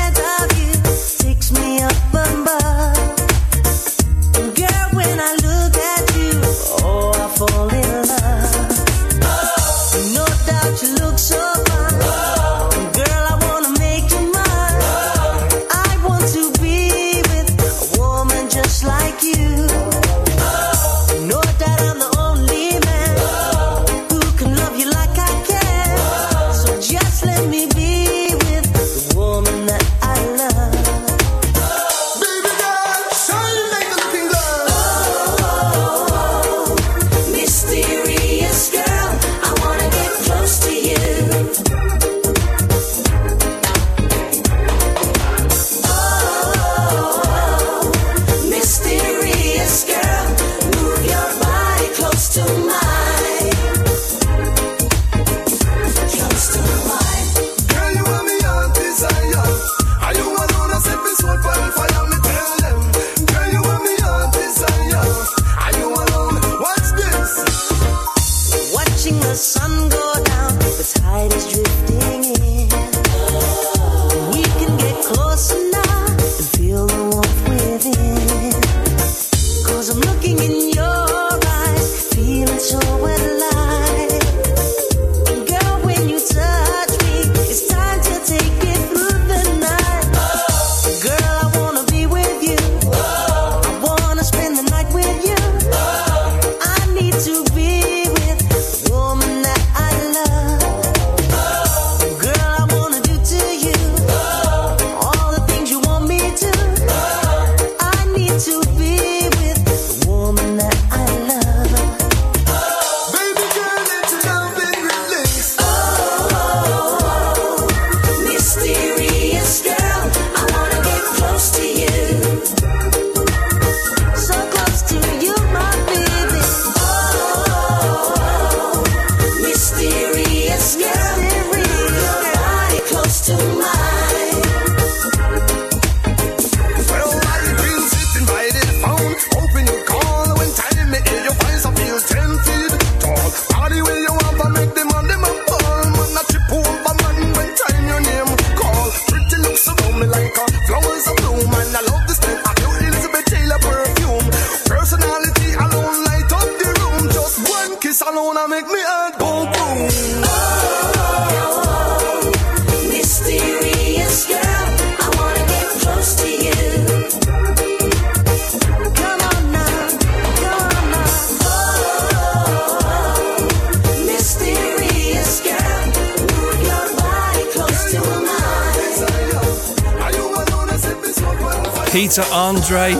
Peter 181.99 182.23
Andre. 182.31 182.93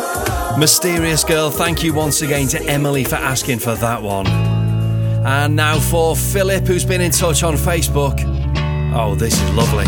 Mysterious 0.58 1.24
Girl, 1.24 1.50
thank 1.50 1.84
you 1.84 1.94
once 1.94 2.22
again 2.22 2.50
to 2.50 2.62
Emily 2.64 3.06
for 3.06 3.16
asking 3.16 3.60
for 3.60 3.74
that 3.76 4.04
one. 4.04 4.28
And 4.28 5.56
now 5.56 5.80
for 5.80 6.18
Philip, 6.18 6.68
who's 6.68 6.84
been 6.84 7.00
in 7.00 7.10
touch 7.10 7.42
on 7.42 7.54
Facebook. 7.54 8.20
Oh, 8.94 9.16
this 9.16 9.42
is 9.42 9.50
lovely. 9.52 9.86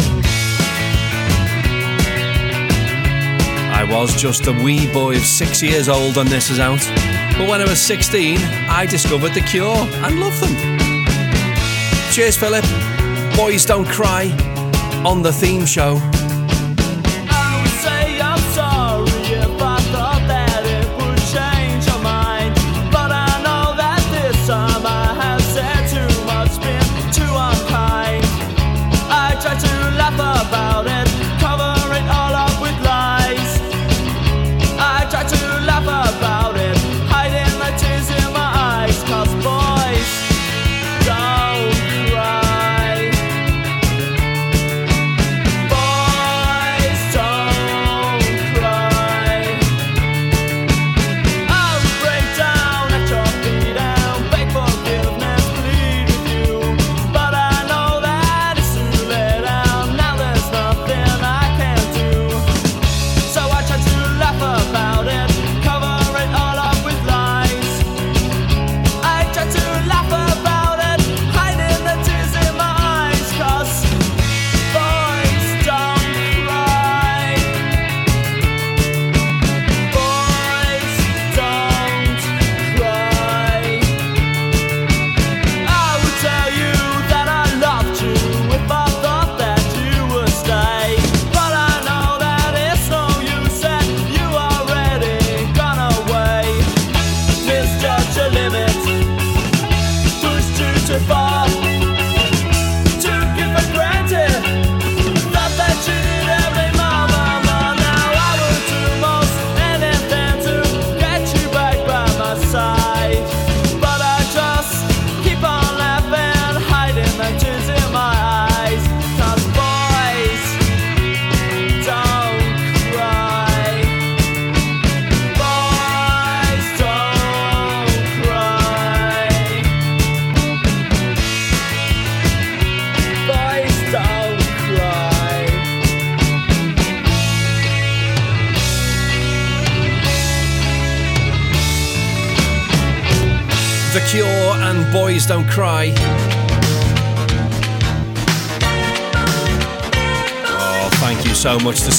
I 3.67 3.85
was 3.91 4.15
just 4.15 4.47
a 4.47 4.53
wee 4.63 4.89
boy 4.93 5.17
of 5.17 5.23
six 5.23 5.61
years 5.61 5.89
old, 5.89 6.17
and 6.17 6.29
this 6.29 6.49
is 6.49 6.61
out. 6.61 6.79
But 7.37 7.49
when 7.49 7.59
I 7.59 7.65
was 7.65 7.81
16, 7.81 8.37
I 8.69 8.85
discovered 8.85 9.33
The 9.33 9.41
Cure 9.41 9.75
and 9.75 10.21
loved 10.21 10.41
them. 10.41 10.55
Cheers, 12.13 12.37
Philip. 12.37 12.63
Boys 13.35 13.65
Don't 13.65 13.89
Cry 13.89 14.31
on 15.05 15.21
the 15.21 15.33
theme 15.33 15.65
show. 15.65 15.99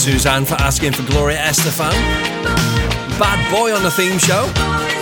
Suzanne 0.03 0.45
for 0.45 0.55
asking 0.55 0.93
for 0.93 1.05
Gloria 1.13 1.39
Estefan. 1.39 1.93
Bad 3.21 3.51
Boy 3.53 3.73
on 3.73 3.85
the 3.85 3.91
theme 3.93 4.19
show. 4.19 5.02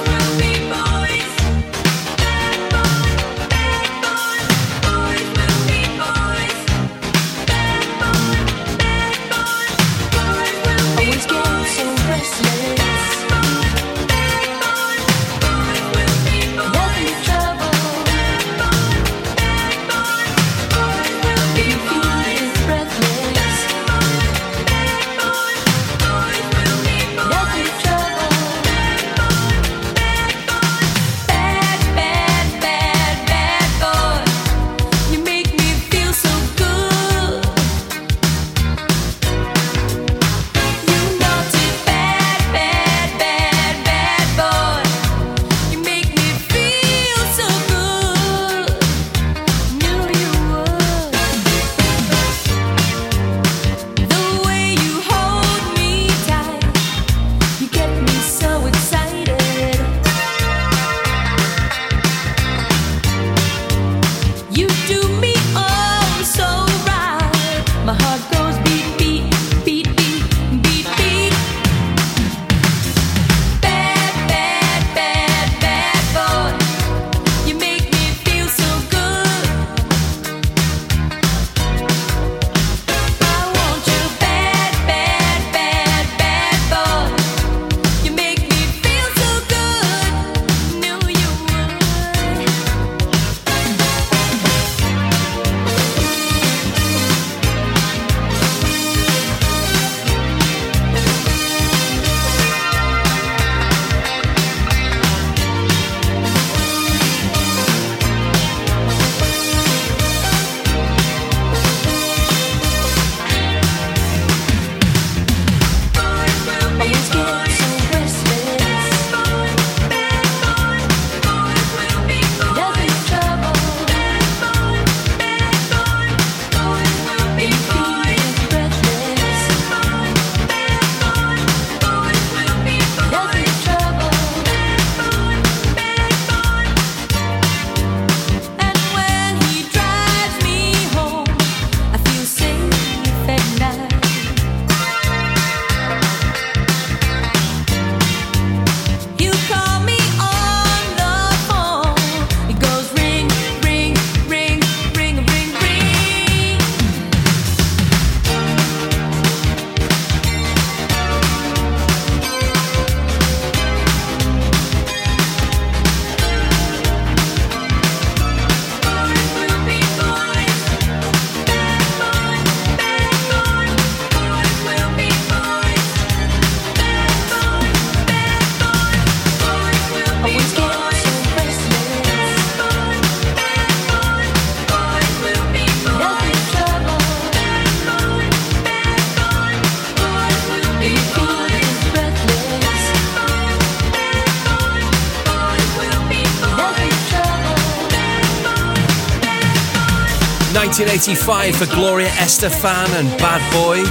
1985 200.91 201.55
for 201.55 201.73
Gloria 201.77 202.09
Estefan 202.09 202.89
and 202.99 203.09
Bad 203.21 203.41
Boy. 203.53 203.85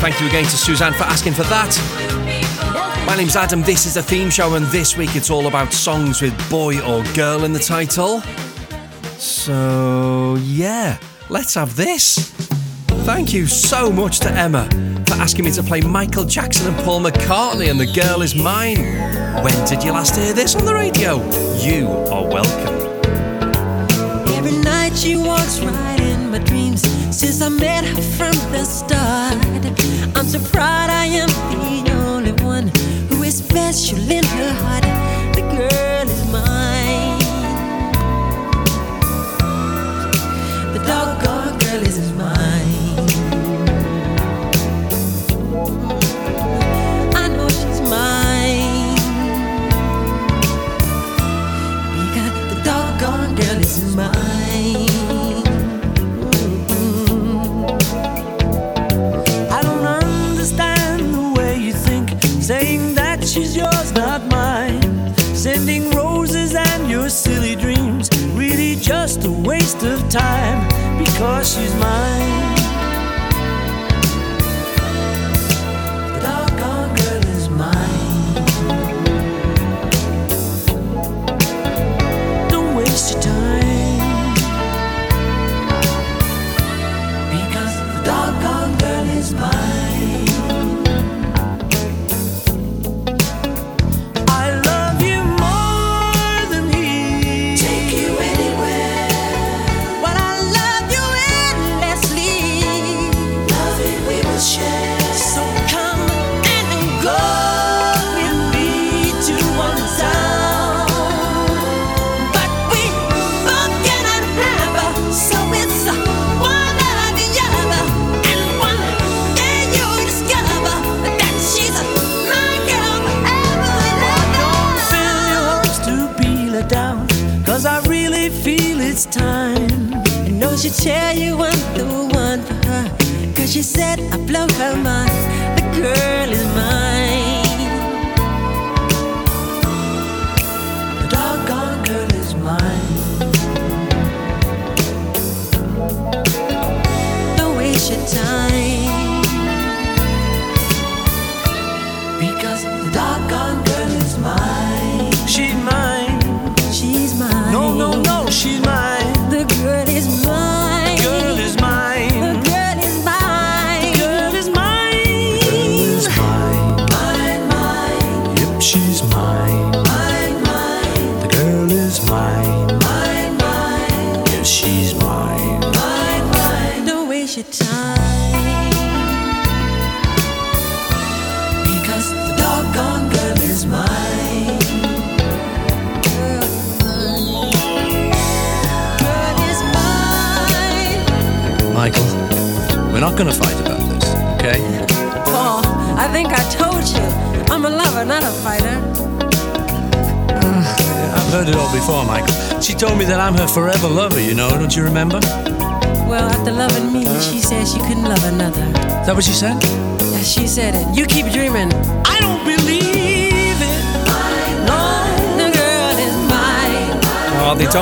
Thank 0.00 0.20
you 0.20 0.26
again 0.26 0.42
to 0.42 0.56
Suzanne 0.56 0.92
for 0.92 1.04
asking 1.04 1.32
for 1.34 1.44
that. 1.44 1.70
My 3.06 3.14
name's 3.14 3.36
Adam, 3.36 3.62
this 3.62 3.86
is 3.86 3.94
the 3.94 4.02
theme 4.02 4.30
show, 4.30 4.56
and 4.56 4.66
this 4.66 4.96
week 4.96 5.14
it's 5.14 5.30
all 5.30 5.46
about 5.46 5.72
songs 5.72 6.20
with 6.20 6.34
boy 6.50 6.80
or 6.80 7.04
girl 7.14 7.44
in 7.44 7.52
the 7.52 7.60
title. 7.60 8.20
So, 9.16 10.38
yeah, 10.40 10.98
let's 11.28 11.54
have 11.54 11.76
this. 11.76 12.32
Thank 13.06 13.32
you 13.32 13.46
so 13.46 13.92
much 13.92 14.18
to 14.18 14.32
Emma 14.32 14.68
for 15.06 15.14
asking 15.14 15.44
me 15.44 15.52
to 15.52 15.62
play 15.62 15.82
Michael 15.82 16.24
Jackson 16.24 16.74
and 16.74 16.84
Paul 16.84 17.00
McCartney 17.02 17.70
and 17.70 17.78
The 17.78 17.86
Girl 17.86 18.22
Is 18.22 18.34
Mine. 18.34 18.82
When 19.44 19.54
did 19.68 19.84
you 19.84 19.92
last 19.92 20.16
hear 20.16 20.32
this 20.32 20.56
on 20.56 20.64
the 20.64 20.74
radio? 20.74 21.24
You 21.60 21.86
are 22.10 22.26
welcome. 22.26 22.90
Every 24.34 24.58
night 24.64 24.96
she 24.96 25.14
walks 25.14 25.60
right 25.60 25.89
dreams 26.44 26.82
since 27.16 27.42
I 27.42 27.48
met 27.48 27.84
her 27.84 28.02
from 28.16 28.34
the 28.52 28.64
start. 28.64 29.36
I'm 30.16 30.26
so 30.26 30.38
proud 30.50 30.90
I 30.90 31.06
am 31.06 31.28
the 31.84 31.92
only 32.06 32.32
one 32.42 32.68
who 33.08 33.22
is 33.22 33.38
special 33.38 33.98
in 33.98 34.24
her 34.24 34.52
heart. 34.62 34.84
The 35.34 35.42
girl 35.42 35.89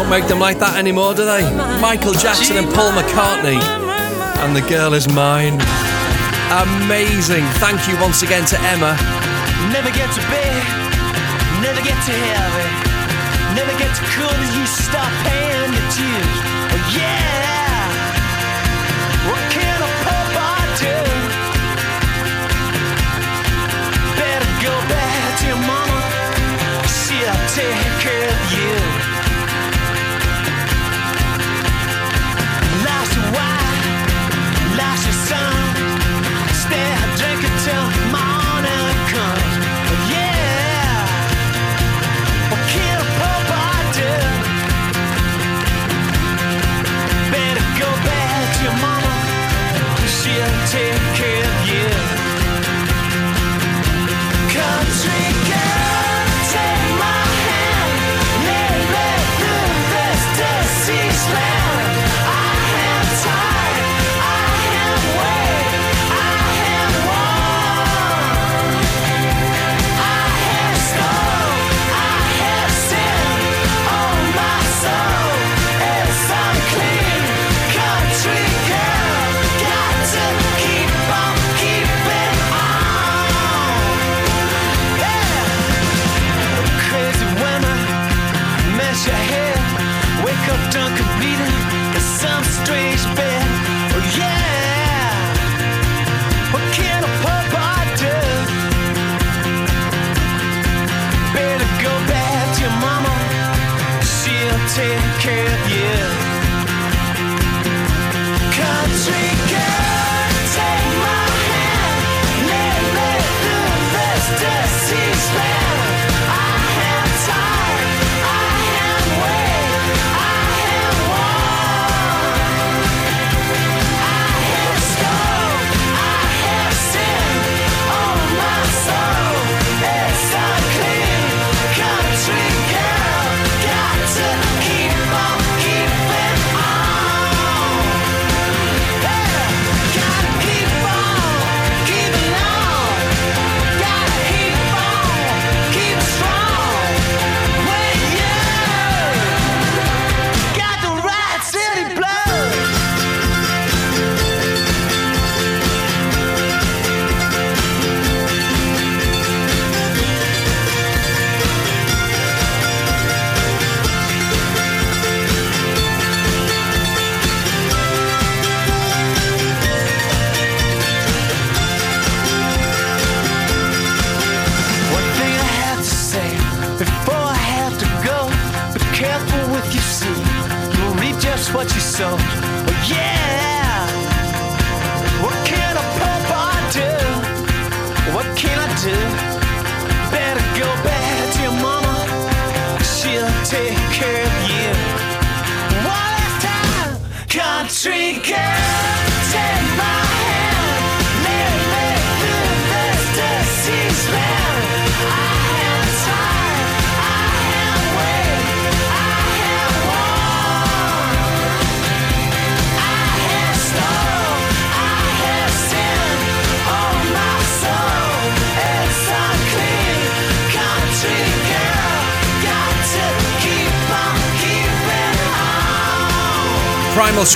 don't 0.09 0.20
make 0.20 0.28
them 0.28 0.40
like 0.40 0.59
that 0.59 0.78
anymore, 0.80 1.12
do 1.12 1.24
they? 1.28 1.44
Michael 1.85 2.16
Jackson 2.16 2.56
and 2.56 2.64
Paul 2.72 2.97
McCartney. 2.97 3.60
And 4.40 4.56
the 4.56 4.64
girl 4.64 4.94
is 4.94 5.05
mine. 5.12 5.60
Amazing. 6.48 7.44
Thank 7.60 7.85
you 7.85 7.93
once 8.01 8.24
again 8.24 8.48
to 8.48 8.56
Emma. 8.72 8.97
Never 9.68 9.93
get 9.93 10.09
to 10.16 10.22
bed, 10.32 10.64
never 11.60 11.85
get 11.85 11.98
to 12.09 12.14
heaven, 12.24 12.68
never 13.52 13.74
get 13.76 13.93
to 13.93 14.05
cool 14.16 14.32
as 14.32 14.56
you 14.56 14.64
stop 14.64 15.12
paying 15.28 15.76
the 15.76 15.85
tears. 15.93 16.39
Oh, 16.72 16.80
yeah. 16.97 17.93
What 19.28 19.44
can 19.52 19.76
a 19.76 19.90
poor 20.09 20.24
boy 20.32 20.64
do? 20.80 20.97
Better 24.16 24.52
go 24.64 24.72
back 24.89 25.36
to 25.36 25.52
your 25.52 25.60
mama. 25.68 26.01
She'll 26.89 27.44
take 27.52 27.93
care 28.01 28.24
of 28.24 28.40
you. 28.56 28.98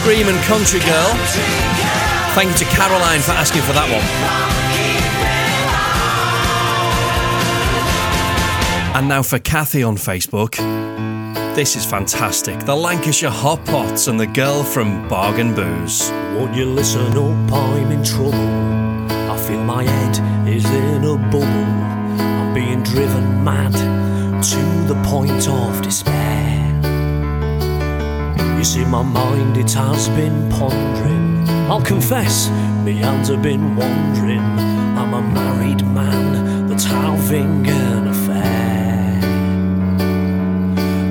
On. 0.01 0.02
Primal 0.05 0.24
Scream 0.24 0.28
and 0.28 0.44
Country 0.44 0.81
Girl. 0.81 1.14
Thank 2.35 2.51
you 2.51 2.59
to 2.59 2.64
Caroline 2.77 3.20
for 3.20 3.32
asking 3.32 3.62
for 3.62 3.73
that 3.73 3.89
one. 3.90 4.02
And 8.97 9.09
now 9.09 9.23
for 9.23 9.39
Kathy 9.39 9.82
on 9.82 9.97
Facebook. 9.97 10.56
This 11.55 11.77
is 11.77 11.85
fantastic. 11.85 12.59
The 12.60 12.74
Lancashire 12.74 13.31
Hot 13.31 13.64
Pots 13.66 14.06
and 14.06 14.19
the 14.19 14.27
girl 14.27 14.62
from 14.62 15.06
Bargain 15.09 15.55
Booze. 15.55 16.10
Won't 16.36 16.55
you 16.55 16.66
listen 16.66 17.16
up? 17.16 17.52
I'm 17.52 17.93
in 17.93 18.02
trouble. 18.02 18.35
I 18.35 19.36
feel 19.47 19.62
my 19.62 19.85
head 19.85 20.48
is 20.48 20.64
in 20.64 21.05
a 21.05 21.16
bubble. 21.31 21.44
I'm 21.44 22.55
being 22.55 22.82
driven 22.82 23.44
mad 23.44 23.73
to 24.43 24.93
the 24.93 24.94
point 25.05 25.48
of 25.48 25.82
despair. 25.82 26.22
You 28.63 28.67
see, 28.67 28.85
my 28.85 29.03
mind 29.03 29.57
it 29.57 29.73
has 29.73 30.09
been 30.11 30.49
pondering. 30.49 31.49
I'll 31.69 31.83
confess, 31.83 32.49
me 32.85 32.93
hands 32.93 33.27
have 33.27 33.43
been 33.43 33.75
wandering. 33.75 34.39
I'm 34.39 35.15
a 35.15 35.21
married 35.21 35.85
man 35.85 36.69
that's 36.69 36.85
having 36.85 37.67
an 37.67 38.07
affair. 38.07 39.19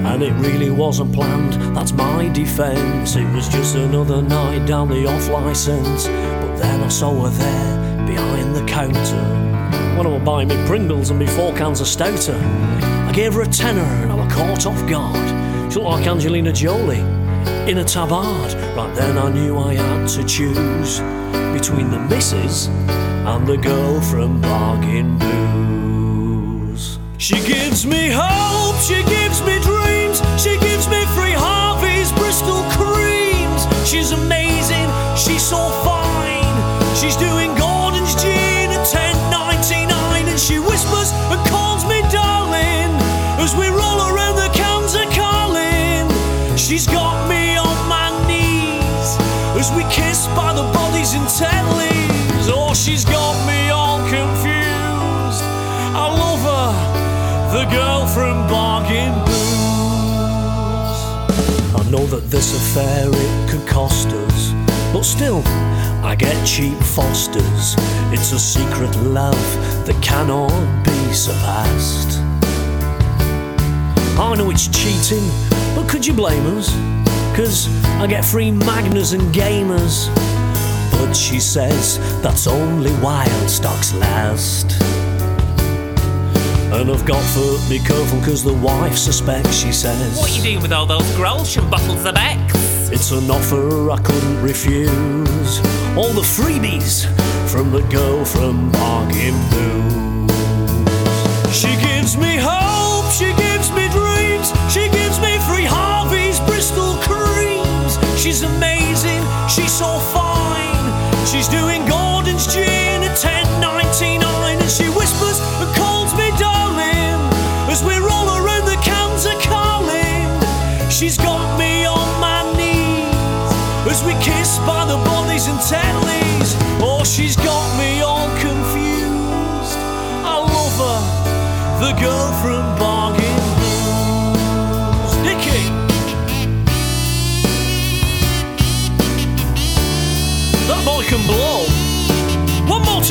And 0.07 0.23
it 0.23 0.31
really 0.35 0.71
wasn't 0.71 1.13
planned, 1.13 1.75
that's 1.75 1.91
my 1.91 2.29
defence. 2.29 3.17
It 3.17 3.29
was 3.35 3.49
just 3.49 3.75
another 3.75 4.21
night 4.21 4.65
down 4.65 4.87
the 4.87 5.05
off 5.07 5.27
licence. 5.27 6.07
But 6.07 6.55
then 6.55 6.81
I 6.81 6.87
saw 6.87 7.25
her 7.25 7.29
there, 7.31 8.07
behind 8.07 8.55
the 8.55 8.63
counter. 8.63 9.97
When 9.97 10.07
I 10.07 10.09
was 10.09 10.23
buying 10.23 10.47
me 10.47 10.55
Pringles 10.67 11.09
and 11.09 11.19
me 11.19 11.27
four 11.27 11.53
cans 11.53 11.81
of 11.81 11.87
Stouter. 11.87 12.39
I 12.81 13.11
gave 13.13 13.33
her 13.33 13.41
a 13.41 13.47
tenner 13.47 13.81
and 13.81 14.09
I 14.09 14.15
was 14.15 14.33
caught 14.33 14.65
off 14.65 14.89
guard. 14.89 15.73
She 15.73 15.79
looked 15.79 15.91
like 15.91 16.07
Angelina 16.07 16.53
Jolie 16.53 17.20
in 17.67 17.79
a 17.79 17.83
tabard. 17.83 18.53
Right 18.75 18.93
then 18.95 19.17
I 19.17 19.31
knew 19.31 19.57
I 19.57 19.73
had 19.73 20.07
to 20.09 20.23
choose 20.23 20.99
between 21.53 21.89
the 21.91 21.99
missus 22.09 22.67
and 22.67 23.47
the 23.47 23.57
girl 23.57 24.01
from 24.01 24.41
Bargain 24.41 25.17
Booze. 25.17 26.99
She 27.17 27.35
gives 27.41 27.85
me 27.85 28.09
hope, 28.13 28.75
she 28.81 29.03
gives 29.03 29.41
me 29.41 29.59
dreams, 29.59 30.21
she 30.41 30.57
gives 30.59 30.87
me 30.87 31.05
free 31.15 31.35
Harvey's 31.35 32.11
Bristol 32.13 32.63
creams. 32.77 33.67
She's 33.89 34.11
amazing, 34.11 34.87
she's 35.15 35.43
so 35.43 35.69
fine. 35.83 36.55
She's 36.95 37.15
doing 37.15 37.40
know 61.91 62.05
that 62.05 62.29
this 62.31 62.55
affair 62.55 63.09
it 63.09 63.49
could 63.49 63.67
cost 63.67 64.07
us, 64.07 64.53
but 64.93 65.03
still, 65.03 65.41
I 66.05 66.15
get 66.17 66.33
cheap 66.47 66.77
Fosters. 66.77 67.75
It's 68.13 68.31
a 68.31 68.39
secret 68.39 68.95
love 69.03 69.35
that 69.85 70.01
cannot 70.01 70.51
be 70.85 71.13
surpassed. 71.13 72.19
I 74.17 74.35
know 74.37 74.51
it's 74.51 74.69
cheating, 74.69 75.27
but 75.75 75.89
could 75.89 76.07
you 76.07 76.13
blame 76.13 76.45
us? 76.57 76.69
Cause 77.35 77.67
I 77.99 78.07
get 78.07 78.23
free 78.23 78.51
Magners 78.51 79.13
and 79.13 79.23
gamers. 79.35 80.07
But 80.93 81.13
she 81.13 81.41
says 81.41 81.99
that's 82.21 82.47
only 82.47 82.91
while 83.03 83.47
stocks 83.49 83.93
last. 83.95 84.90
And 86.73 86.89
I've 86.89 87.05
got 87.05 87.21
to 87.33 87.59
be 87.69 87.79
careful 87.79 88.21
cause 88.21 88.43
the 88.43 88.53
wife 88.53 88.97
suspects, 88.97 89.57
she 89.57 89.73
says. 89.73 90.17
What 90.17 90.31
are 90.31 90.37
you 90.37 90.41
doing 90.41 90.61
with 90.61 90.71
all 90.71 90.85
those 90.85 91.03
Grolsch 91.17 91.57
and 91.57 91.69
bottles 91.69 92.05
of 92.05 92.15
X? 92.15 92.89
It's 92.89 93.11
an 93.11 93.29
offer 93.29 93.91
I 93.91 93.97
couldn't 93.97 94.41
refuse. 94.41 95.59
All 95.97 96.13
the 96.13 96.23
freebies 96.23 97.05
from 97.51 97.71
the 97.71 97.81
girl 97.91 98.23
from 98.23 98.71
Bargain 98.71 99.35
Booze. 99.51 100.31
She 101.53 101.75
gives 101.85 102.15
me 102.15 102.37
hope, 102.39 103.11
she 103.11 103.33
gives 103.35 103.69
me 103.71 103.89
dreams, 103.89 104.53
she 104.71 104.87
gives 104.89 105.19
me 105.19 105.39
free 105.49 105.67
Harvey's 105.67 106.39
Bristol 106.39 106.95
creams. 107.03 107.99
She's 108.17 108.43
amazing, 108.43 109.21
she's 109.49 109.73
so 109.73 109.99
fine. 110.15 111.27
She's 111.27 111.49
doing 111.49 111.85
Gordon's 111.85 112.47
gin 112.47 112.80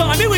One 0.01 0.30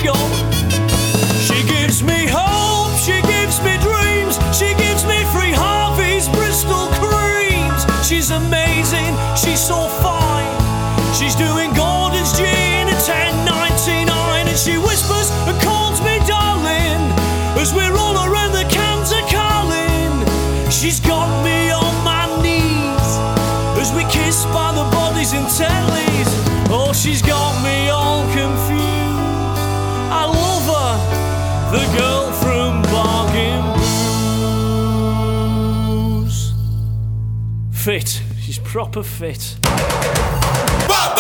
proper 38.73 39.03
fit. 39.03 39.55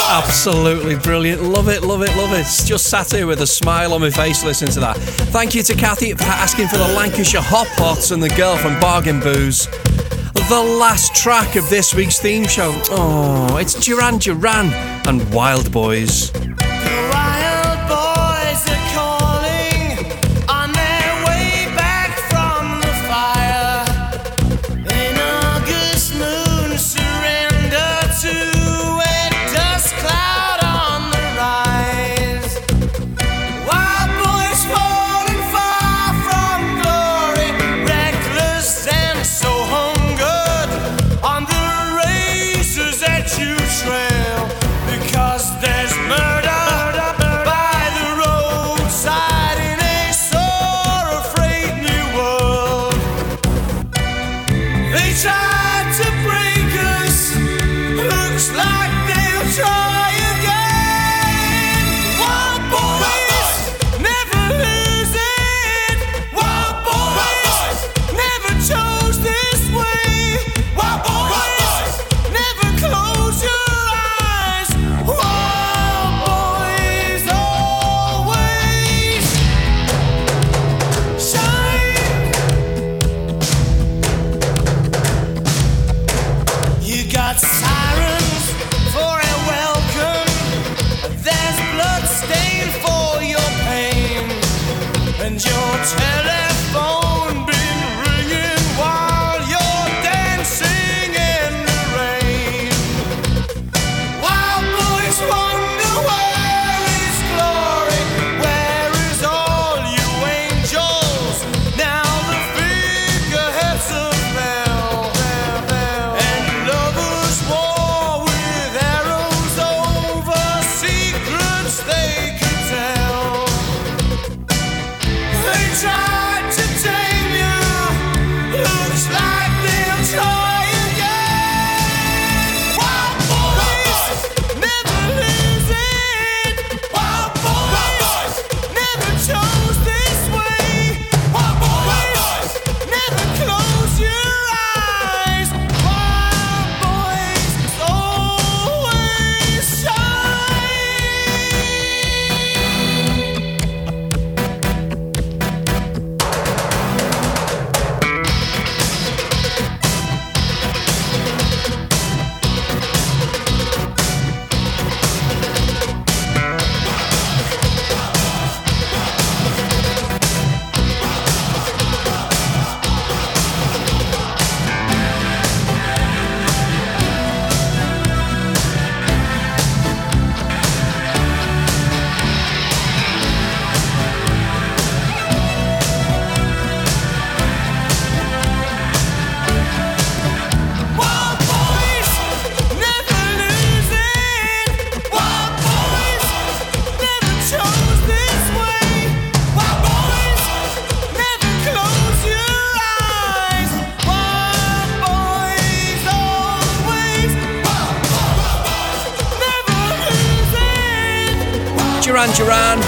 Absolutely 0.08 0.96
brilliant. 0.96 1.42
Love 1.42 1.68
it, 1.68 1.82
love 1.82 2.00
it, 2.00 2.16
love 2.16 2.32
it. 2.32 2.46
Just 2.64 2.88
sat 2.88 3.10
here 3.10 3.26
with 3.26 3.42
a 3.42 3.46
smile 3.46 3.92
on 3.92 4.00
my 4.00 4.08
face 4.08 4.42
listening 4.42 4.72
to 4.72 4.80
that. 4.80 4.96
Thank 4.96 5.54
you 5.54 5.62
to 5.64 5.74
Kathy 5.74 6.14
for 6.14 6.24
asking 6.24 6.68
for 6.68 6.78
the 6.78 6.88
Lancashire 6.94 7.42
Hot 7.42 7.66
Pots 7.76 8.10
and 8.10 8.22
the 8.22 8.30
girl 8.30 8.56
from 8.56 8.80
Bargain 8.80 9.20
Booze. 9.20 9.66
The 10.48 10.76
last 10.80 11.14
track 11.14 11.54
of 11.56 11.68
this 11.68 11.94
week's 11.94 12.18
theme 12.18 12.46
show. 12.46 12.72
Oh, 12.90 13.58
it's 13.58 13.74
Duran 13.74 14.16
Duran 14.16 14.72
and 15.06 15.34
Wild 15.34 15.70
Boys. 15.70 16.32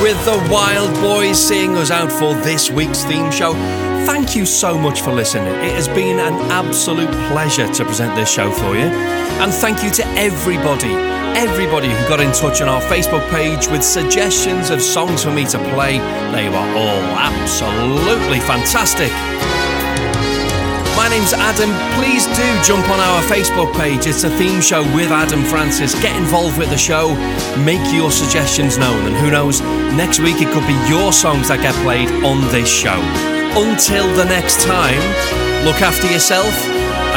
With 0.05 0.22
the 0.26 0.48
Wild 0.52 0.93
Boys 1.01 1.43
seeing 1.43 1.78
us 1.78 1.90
out 1.90 2.12
for 2.12 2.35
this 2.44 2.70
week's 2.70 3.05
theme 3.05 3.32
show. 3.32 3.55
Thank 4.05 4.36
you 4.36 4.44
so 4.44 4.76
much 4.76 5.01
for 5.01 5.14
listening. 5.14 5.55
It 5.55 5.72
has 5.72 5.89
been 5.89 6.18
an 6.18 6.35
absolute 6.51 7.10
pleasure 7.32 7.72
to 7.72 7.85
present 7.86 8.14
this 8.14 8.31
show 8.31 8.52
for 8.52 8.74
you. 8.74 8.85
And 9.40 9.51
thank 9.51 9.82
you 9.82 9.90
to 9.93 10.06
everybody, 10.09 10.93
everybody 11.40 11.89
who 11.89 12.06
got 12.06 12.20
in 12.20 12.32
touch 12.32 12.60
on 12.60 12.68
our 12.68 12.82
Facebook 12.82 13.26
page 13.31 13.66
with 13.68 13.82
suggestions 13.82 14.68
of 14.68 14.82
songs 14.82 15.24
for 15.24 15.32
me 15.32 15.47
to 15.47 15.59
play. 15.72 15.97
They 16.32 16.51
were 16.51 16.56
all 16.76 17.05
absolutely 17.16 18.40
fantastic. 18.40 19.10
My 20.97 21.09
name's 21.09 21.33
Adam. 21.33 21.71
Please 21.99 22.27
do 22.27 22.62
jump 22.62 22.89
on 22.89 23.01
our 23.01 23.21
Facebook 23.23 23.75
page. 23.75 24.07
It's 24.07 24.23
a 24.23 24.31
theme 24.39 24.61
show 24.61 24.83
with 24.95 25.11
Adam 25.11 25.43
Francis. 25.43 25.93
Get 26.01 26.16
involved 26.16 26.57
with 26.57 26.71
the 26.71 26.79
show. 26.79 27.15
Make 27.65 27.93
your 27.93 28.12
suggestions 28.12 28.79
known. 28.79 29.05
And 29.07 29.16
who 29.16 29.31
knows, 29.31 29.61
next 29.97 30.21
week 30.21 30.41
it 30.41 30.53
could 30.53 30.66
be 30.69 30.79
your 30.89 31.12
songs 31.12 31.49
that 31.49 31.61
get 31.61 31.75
played 31.83 32.11
on 32.25 32.41
this 32.53 32.69
show. 32.69 33.01
Until 33.59 34.07
the 34.15 34.25
next 34.25 34.62
time, 34.62 35.03
look 35.65 35.83
after 35.83 36.07
yourself 36.07 36.55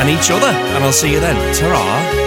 and 0.02 0.10
each 0.10 0.32
other. 0.32 0.48
And 0.48 0.84
I'll 0.84 0.92
see 0.92 1.12
you 1.12 1.20
then. 1.20 1.38
ta 1.54 2.27